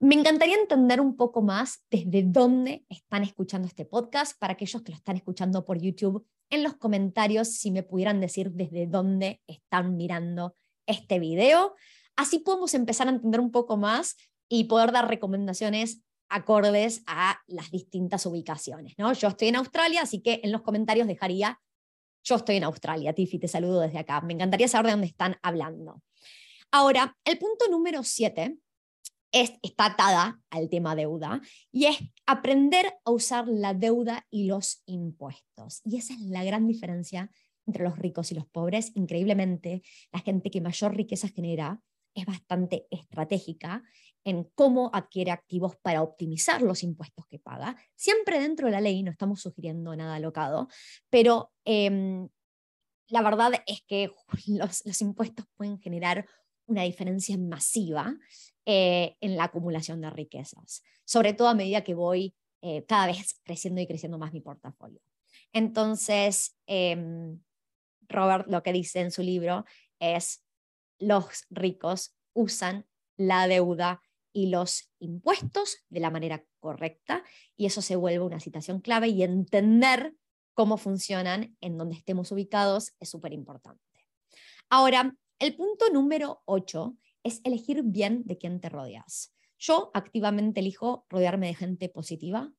me 0.00 0.14
encantaría 0.14 0.56
entender 0.56 1.00
un 1.00 1.16
poco 1.16 1.42
más 1.42 1.84
desde 1.90 2.22
dónde 2.22 2.84
están 2.88 3.22
escuchando 3.22 3.68
este 3.68 3.84
podcast, 3.84 4.38
para 4.38 4.54
aquellos 4.54 4.82
que 4.82 4.92
lo 4.92 4.96
están 4.96 5.16
escuchando 5.16 5.64
por 5.64 5.80
YouTube, 5.80 6.26
en 6.50 6.62
los 6.62 6.74
comentarios 6.74 7.48
si 7.48 7.70
me 7.70 7.82
pudieran 7.82 8.20
decir 8.20 8.50
desde 8.52 8.86
dónde 8.86 9.40
están 9.46 9.96
mirando 9.96 10.54
este 10.86 11.18
video. 11.18 11.74
Así 12.16 12.38
podemos 12.40 12.74
empezar 12.74 13.08
a 13.08 13.10
entender 13.10 13.40
un 13.40 13.50
poco 13.50 13.76
más 13.76 14.16
y 14.48 14.64
poder 14.64 14.92
dar 14.92 15.08
recomendaciones 15.08 16.02
acordes 16.28 17.02
a 17.06 17.40
las 17.46 17.70
distintas 17.70 18.26
ubicaciones. 18.26 18.94
¿no? 18.98 19.12
Yo 19.12 19.28
estoy 19.28 19.48
en 19.48 19.56
Australia, 19.56 20.02
así 20.02 20.20
que 20.20 20.40
en 20.42 20.52
los 20.52 20.62
comentarios 20.62 21.06
dejaría, 21.06 21.60
yo 22.22 22.36
estoy 22.36 22.56
en 22.56 22.64
Australia, 22.64 23.12
Tiffy, 23.12 23.38
te 23.38 23.48
saludo 23.48 23.80
desde 23.80 23.98
acá. 23.98 24.20
Me 24.20 24.32
encantaría 24.32 24.68
saber 24.68 24.86
de 24.86 24.92
dónde 24.92 25.06
están 25.06 25.36
hablando. 25.42 26.02
Ahora, 26.70 27.16
el 27.24 27.38
punto 27.38 27.68
número 27.70 28.02
7 28.02 28.58
está 29.34 29.86
atada 29.86 30.40
al 30.50 30.68
tema 30.68 30.94
deuda 30.94 31.40
y 31.72 31.86
es 31.86 31.98
aprender 32.26 32.86
a 33.04 33.10
usar 33.10 33.48
la 33.48 33.74
deuda 33.74 34.26
y 34.30 34.46
los 34.46 34.82
impuestos. 34.86 35.80
Y 35.84 35.98
esa 35.98 36.14
es 36.14 36.20
la 36.20 36.44
gran 36.44 36.66
diferencia 36.66 37.30
entre 37.66 37.84
los 37.84 37.98
ricos 37.98 38.30
y 38.30 38.34
los 38.34 38.46
pobres. 38.46 38.92
Increíblemente, 38.94 39.82
la 40.12 40.20
gente 40.20 40.50
que 40.50 40.60
mayor 40.60 40.94
riqueza 40.94 41.28
genera 41.28 41.80
es 42.14 42.26
bastante 42.26 42.86
estratégica 42.90 43.82
en 44.24 44.44
cómo 44.54 44.90
adquiere 44.94 45.30
activos 45.30 45.76
para 45.82 46.02
optimizar 46.02 46.62
los 46.62 46.82
impuestos 46.82 47.26
que 47.28 47.38
paga, 47.38 47.76
siempre 47.94 48.40
dentro 48.40 48.66
de 48.66 48.72
la 48.72 48.80
ley, 48.80 49.02
no 49.02 49.10
estamos 49.10 49.40
sugiriendo 49.40 49.94
nada 49.96 50.14
alocado, 50.14 50.68
pero 51.10 51.52
em, 51.64 52.28
la 53.08 53.22
verdad 53.22 53.52
es 53.66 53.82
que 53.86 54.10
los, 54.46 55.00
impuestos 55.00 55.46
pueden 55.56 55.78
generar 55.78 56.26
una 56.66 56.82
diferencia 56.82 57.36
masiva 57.36 58.16
eh, 58.66 59.16
en 59.20 59.36
la 59.36 59.44
acumulación 59.44 60.00
de 60.00 60.10
riquezas, 60.10 60.82
sobre 61.04 61.34
todo 61.34 61.48
a 61.48 61.54
medida 61.54 61.84
que 61.84 61.94
voy 61.94 62.34
eh, 62.62 62.84
cada 62.86 63.06
vez 63.06 63.40
creciendo 63.44 63.80
y 63.80 63.86
creciendo 63.86 64.18
más 64.18 64.32
mi 64.32 64.40
portafolio. 64.40 65.00
Entonces, 65.52 66.56
em, 66.66 67.40
Robert 68.08 68.46
lo 68.48 68.62
que 68.62 68.72
dice 68.72 69.00
en 69.00 69.10
su 69.10 69.22
libro 69.22 69.64
es, 69.98 70.44
los 70.98 71.44
ricos 71.50 72.16
usan 72.32 72.86
la 73.16 73.46
deuda 73.48 74.00
y 74.32 74.48
los 74.48 74.90
impuestos 74.98 75.78
de 75.88 76.00
la 76.00 76.10
manera 76.10 76.44
correcta 76.58 77.22
y 77.56 77.66
eso 77.66 77.82
se 77.82 77.96
vuelve 77.96 78.24
una 78.24 78.40
situación 78.40 78.80
clave 78.80 79.08
y 79.08 79.22
entender 79.22 80.14
cómo 80.54 80.76
funcionan 80.76 81.56
en 81.60 81.76
donde 81.78 81.96
estemos 81.96 82.32
ubicados 82.32 82.94
es 82.98 83.10
súper 83.10 83.32
importante. 83.32 83.82
Ahora, 84.70 85.14
el 85.38 85.54
punto 85.54 85.90
número 85.90 86.42
8 86.46 86.96
es 87.24 87.40
elegir 87.42 87.82
bien 87.82 88.22
de 88.24 88.38
quién 88.38 88.60
te 88.60 88.68
rodeas. 88.68 89.34
Yo 89.58 89.90
activamente 89.94 90.60
elijo 90.60 91.06
rodearme 91.08 91.48
de 91.48 91.54
gente 91.54 91.88
positiva. 91.88 92.52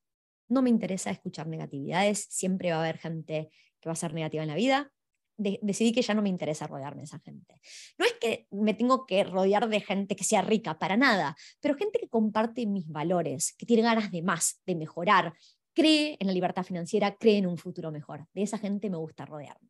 No 0.49 0.61
me 0.61 0.69
interesa 0.69 1.11
escuchar 1.11 1.47
negatividades. 1.47 2.27
Siempre 2.29 2.71
va 2.71 2.77
a 2.77 2.79
haber 2.81 2.97
gente 2.97 3.49
que 3.79 3.89
va 3.89 3.93
a 3.93 3.95
ser 3.95 4.13
negativa 4.13 4.43
en 4.43 4.49
la 4.49 4.55
vida 4.55 4.91
decidí 5.37 5.91
que 5.91 6.01
ya 6.01 6.13
no 6.13 6.21
me 6.21 6.29
interesa 6.29 6.67
rodearme 6.67 7.01
de 7.01 7.05
esa 7.05 7.19
gente. 7.19 7.61
No 7.97 8.05
es 8.05 8.13
que 8.13 8.47
me 8.51 8.73
tengo 8.73 9.05
que 9.05 9.23
rodear 9.23 9.67
de 9.67 9.81
gente 9.81 10.15
que 10.15 10.23
sea 10.23 10.41
rica, 10.41 10.77
para 10.79 10.97
nada, 10.97 11.35
pero 11.59 11.75
gente 11.75 11.99
que 11.99 12.07
comparte 12.07 12.65
mis 12.65 12.87
valores, 12.87 13.53
que 13.57 13.65
tiene 13.65 13.83
ganas 13.83 14.11
de 14.11 14.21
más, 14.21 14.61
de 14.65 14.75
mejorar, 14.75 15.33
cree 15.73 16.17
en 16.19 16.27
la 16.27 16.33
libertad 16.33 16.63
financiera, 16.63 17.15
cree 17.15 17.37
en 17.37 17.47
un 17.47 17.57
futuro 17.57 17.91
mejor. 17.91 18.27
De 18.33 18.43
esa 18.43 18.57
gente 18.57 18.89
me 18.89 18.97
gusta 18.97 19.25
rodearme. 19.25 19.69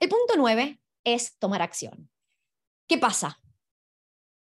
El 0.00 0.08
punto 0.08 0.34
nueve 0.36 0.80
es 1.04 1.36
tomar 1.38 1.62
acción. 1.62 2.10
¿Qué 2.86 2.98
pasa? 2.98 3.40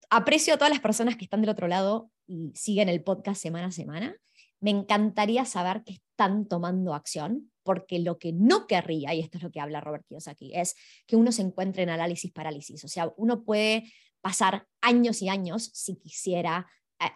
Aprecio 0.10 0.54
a 0.54 0.58
todas 0.58 0.72
las 0.72 0.82
personas 0.82 1.16
que 1.16 1.26
están 1.26 1.42
del 1.42 1.52
otro 1.52 1.68
lado 1.68 2.12
y 2.26 2.52
siguen 2.56 2.90
el 2.90 3.04
podcast 3.04 3.42
semana 3.42 3.68
a 3.68 3.72
semana. 3.72 4.16
Me 4.60 4.72
encantaría 4.72 5.46
saber 5.46 5.84
que 5.84 5.94
están 5.94 6.48
tomando 6.48 6.94
acción, 6.94 7.52
porque 7.64 8.00
lo 8.00 8.18
que 8.18 8.34
no 8.34 8.66
querría, 8.66 9.14
y 9.14 9.20
esto 9.20 9.38
es 9.38 9.44
lo 9.44 9.52
que 9.52 9.60
habla 9.60 9.82
Robert 9.82 10.06
Kiyosaki, 10.08 10.56
es 10.56 10.76
que 11.06 11.16
uno 11.16 11.32
se 11.32 11.44
encuentre 11.44 11.84
en 11.84 11.90
análisis 11.90 12.32
parálisis. 12.32 12.84
O 12.84 12.88
sea, 12.88 13.14
uno 13.18 13.44
puede 13.44 13.92
pasar 14.22 14.68
años 14.82 15.22
y 15.22 15.30
años, 15.30 15.70
si 15.74 15.96
quisiera, 15.96 16.68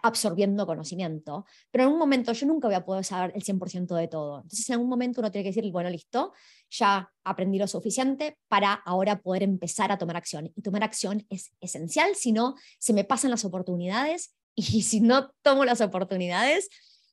absorbiendo 0.02 0.66
conocimiento, 0.66 1.44
pero 1.70 1.84
en 1.84 1.90
un 1.90 1.98
momento 1.98 2.32
yo 2.32 2.46
nunca 2.46 2.68
voy 2.68 2.74
a 2.74 2.84
poder 2.84 3.04
saber 3.04 3.32
el 3.34 3.42
100% 3.42 3.94
de 3.94 4.08
todo. 4.08 4.36
Entonces, 4.36 4.68
en 4.68 4.74
algún 4.74 4.88
momento 4.88 5.20
uno 5.20 5.30
tiene 5.30 5.44
que 5.44 5.54
decir, 5.54 5.70
bueno, 5.70 5.90
listo, 5.90 6.32
ya 6.70 7.10
aprendí 7.22 7.58
lo 7.58 7.66
suficiente 7.66 8.38
para 8.48 8.72
ahora 8.72 9.20
poder 9.20 9.42
empezar 9.42 9.92
a 9.92 9.98
tomar 9.98 10.16
acción. 10.16 10.50
Y 10.56 10.62
tomar 10.62 10.82
acción 10.82 11.26
es 11.28 11.52
esencial, 11.60 12.14
si 12.14 12.32
no, 12.32 12.54
se 12.78 12.92
me 12.92 13.04
pasan 13.04 13.30
las 13.30 13.44
oportunidades 13.44 14.34
y 14.54 14.82
si 14.82 15.00
no 15.00 15.32
tomo 15.42 15.64
las 15.64 15.80
oportunidades, 15.80 16.68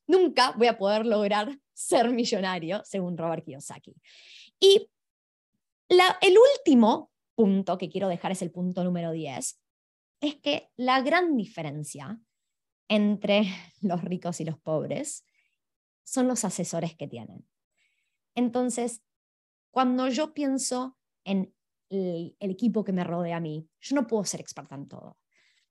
nunca 0.07 0.53
voy 0.57 0.67
a 0.67 0.77
poder 0.77 1.05
lograr 1.05 1.57
ser 1.73 2.09
millonario, 2.09 2.81
según 2.85 3.17
Robert 3.17 3.43
Kiyosaki. 3.43 3.95
Y 4.59 4.89
el 5.89 6.37
último 6.37 7.11
punto 7.35 7.77
que 7.77 7.89
quiero 7.89 8.07
dejar 8.07 8.31
es 8.31 8.41
el 8.41 8.51
punto 8.51 8.83
número 8.83 9.11
10, 9.11 9.59
es 10.21 10.35
que 10.35 10.69
la 10.77 11.01
gran 11.01 11.35
diferencia 11.35 12.19
entre 12.91 13.47
los 13.81 14.03
ricos 14.03 14.39
y 14.41 14.45
los 14.45 14.59
pobres 14.59 15.25
son 16.03 16.27
los 16.27 16.45
asesores 16.45 16.95
que 16.95 17.07
tienen. 17.07 17.47
Entonces, 18.35 19.01
cuando 19.71 20.09
yo 20.09 20.33
pienso 20.33 20.97
en 21.23 21.53
el, 21.89 22.35
equipo 22.39 22.83
que 22.83 22.93
me 22.93 23.03
rodea 23.03 23.37
a 23.37 23.41
mí, 23.41 23.67
yo 23.79 23.95
no 23.95 24.07
puedo 24.07 24.23
ser 24.25 24.41
experta 24.41 24.75
en 24.75 24.87
todo 24.87 25.17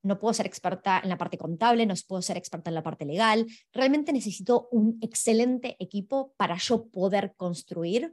no 0.03 0.19
puedo 0.19 0.33
ser 0.33 0.47
experta 0.47 0.99
en 1.03 1.11
la 1.11 1.19
parte 1.19 1.37
contable, 1.37 1.85
no 1.85 1.93
puedo 2.09 2.23
ser 2.23 2.39
experta 2.39 2.71
en 2.71 2.75
la 2.75 2.83
parte 2.83 3.05
legal. 3.05 3.47
Realmente 3.71 4.15
necesito 4.15 4.67
un 4.73 4.99
excelente 5.03 5.77
equipo 5.79 6.33
para 6.39 6.57
yo 6.57 6.87
poder 6.89 7.35
construir 7.37 8.11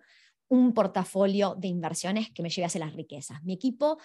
un 0.49 0.73
portafolio 0.73 1.55
de 1.55 1.69
inversiones 1.69 2.29
que 2.31 2.43
me 2.43 2.49
lleve 2.49 2.65
hacia 2.65 2.81
las 2.81 2.93
riquezas. 2.93 3.41
Mi 3.43 3.53
equipo 3.53 3.99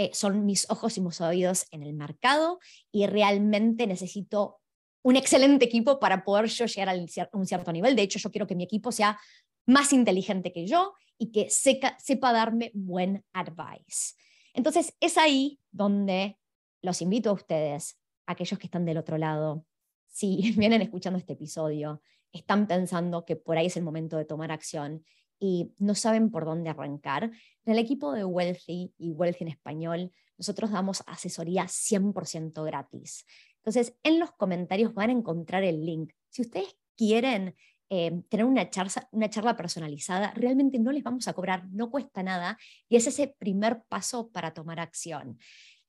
eh, 0.00 0.10
son 0.14 0.46
mis 0.46 0.70
ojos 0.70 0.96
y 0.96 1.00
mis 1.00 1.20
oídos 1.20 1.66
en 1.72 1.82
el 1.82 1.92
mercado 1.92 2.60
y 2.92 3.06
realmente 3.06 3.84
necesito 3.86 4.60
un 5.02 5.16
excelente 5.16 5.64
equipo 5.64 5.98
para 5.98 6.24
poder 6.24 6.46
yo 6.46 6.66
llegar 6.66 6.88
a 6.88 7.28
un 7.32 7.46
cierto 7.46 7.72
nivel. 7.72 7.96
De 7.96 8.02
hecho, 8.02 8.20
yo 8.20 8.30
quiero 8.30 8.46
que 8.46 8.54
mi 8.54 8.62
equipo 8.62 8.92
sea 8.92 9.18
más 9.66 9.92
inteligente 9.92 10.52
que 10.52 10.66
yo 10.66 10.94
y 11.18 11.32
que 11.32 11.50
sepa 11.50 12.32
darme 12.32 12.70
buen 12.74 13.24
advice. 13.32 14.14
Entonces, 14.54 14.94
es 15.00 15.18
ahí 15.18 15.58
donde 15.72 16.38
los 16.80 17.02
invito 17.02 17.30
a 17.30 17.32
ustedes, 17.34 17.98
aquellos 18.26 18.58
que 18.58 18.68
están 18.68 18.84
del 18.84 18.98
otro 18.98 19.18
lado, 19.18 19.64
si 20.06 20.52
vienen 20.56 20.80
escuchando 20.80 21.18
este 21.18 21.32
episodio, 21.32 22.02
están 22.32 22.66
pensando 22.66 23.24
que 23.24 23.34
por 23.34 23.58
ahí 23.58 23.66
es 23.66 23.76
el 23.76 23.82
momento 23.82 24.16
de 24.16 24.24
tomar 24.24 24.52
acción 24.52 25.04
y 25.38 25.72
no 25.78 25.94
saben 25.94 26.30
por 26.30 26.44
dónde 26.44 26.70
arrancar, 26.70 27.24
en 27.24 27.72
el 27.72 27.78
equipo 27.78 28.12
de 28.12 28.24
Wealthy 28.24 28.94
y 28.98 29.10
Wealthy 29.12 29.44
en 29.44 29.50
español, 29.50 30.12
nosotros 30.36 30.70
damos 30.70 31.02
asesoría 31.06 31.64
100% 31.64 32.64
gratis. 32.64 33.26
Entonces, 33.56 33.96
en 34.02 34.18
los 34.18 34.32
comentarios 34.32 34.94
van 34.94 35.10
a 35.10 35.12
encontrar 35.12 35.64
el 35.64 35.84
link. 35.84 36.12
Si 36.28 36.42
ustedes 36.42 36.76
quieren 36.96 37.54
eh, 37.90 38.22
tener 38.28 38.46
una 38.46 38.70
charla, 38.70 39.08
una 39.12 39.30
charla 39.30 39.56
personalizada, 39.56 40.32
realmente 40.34 40.78
no 40.78 40.92
les 40.92 41.02
vamos 41.02 41.26
a 41.28 41.32
cobrar, 41.32 41.66
no 41.70 41.90
cuesta 41.90 42.22
nada 42.22 42.58
y 42.88 42.96
es 42.96 43.06
ese 43.06 43.34
primer 43.38 43.82
paso 43.88 44.30
para 44.30 44.54
tomar 44.54 44.80
acción 44.80 45.38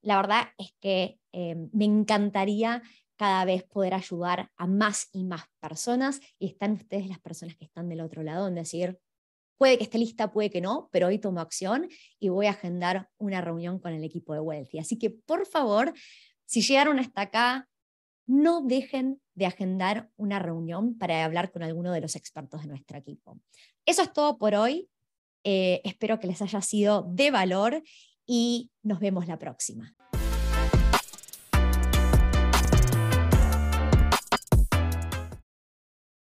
la 0.01 0.17
verdad 0.17 0.47
es 0.57 0.73
que 0.79 1.19
eh, 1.31 1.55
me 1.71 1.85
encantaría 1.85 2.81
cada 3.17 3.43
vez 3.43 3.63
poder 3.63 3.93
ayudar 3.93 4.49
a 4.55 4.65
más 4.65 5.09
y 5.11 5.25
más 5.25 5.43
personas 5.59 6.21
y 6.37 6.47
están 6.47 6.73
ustedes 6.73 7.07
las 7.07 7.19
personas 7.19 7.55
que 7.55 7.65
están 7.65 7.89
del 7.89 8.01
otro 8.01 8.23
lado 8.23 8.47
en 8.47 8.55
decir, 8.55 8.97
puede 9.59 9.77
que 9.77 9.83
esté 9.83 9.99
lista, 9.99 10.31
puede 10.31 10.49
que 10.49 10.61
no, 10.61 10.89
pero 10.91 11.07
hoy 11.07 11.19
tomo 11.19 11.41
acción 11.41 11.87
y 12.17 12.29
voy 12.29 12.47
a 12.47 12.51
agendar 12.51 13.09
una 13.17 13.41
reunión 13.41 13.77
con 13.77 13.93
el 13.93 14.03
equipo 14.05 14.33
de 14.33 14.39
Wealthy. 14.39 14.79
Así 14.79 14.97
que 14.97 15.09
por 15.09 15.45
favor, 15.45 15.93
si 16.45 16.61
llegaron 16.61 16.97
hasta 16.97 17.21
acá, 17.21 17.67
no 18.25 18.61
dejen 18.61 19.21
de 19.35 19.45
agendar 19.45 20.09
una 20.15 20.39
reunión 20.39 20.97
para 20.97 21.25
hablar 21.25 21.51
con 21.51 21.61
alguno 21.61 21.91
de 21.91 21.99
los 21.99 22.15
expertos 22.15 22.61
de 22.61 22.67
nuestro 22.67 22.97
equipo. 22.97 23.37
Eso 23.85 24.01
es 24.01 24.13
todo 24.13 24.37
por 24.37 24.55
hoy. 24.55 24.89
Eh, 25.43 25.81
espero 25.83 26.19
que 26.19 26.27
les 26.27 26.41
haya 26.41 26.61
sido 26.61 27.03
de 27.09 27.29
valor 27.29 27.83
y 28.25 28.71
nos 28.81 28.99
vemos 28.99 29.27
la 29.27 29.37
próxima. 29.37 29.93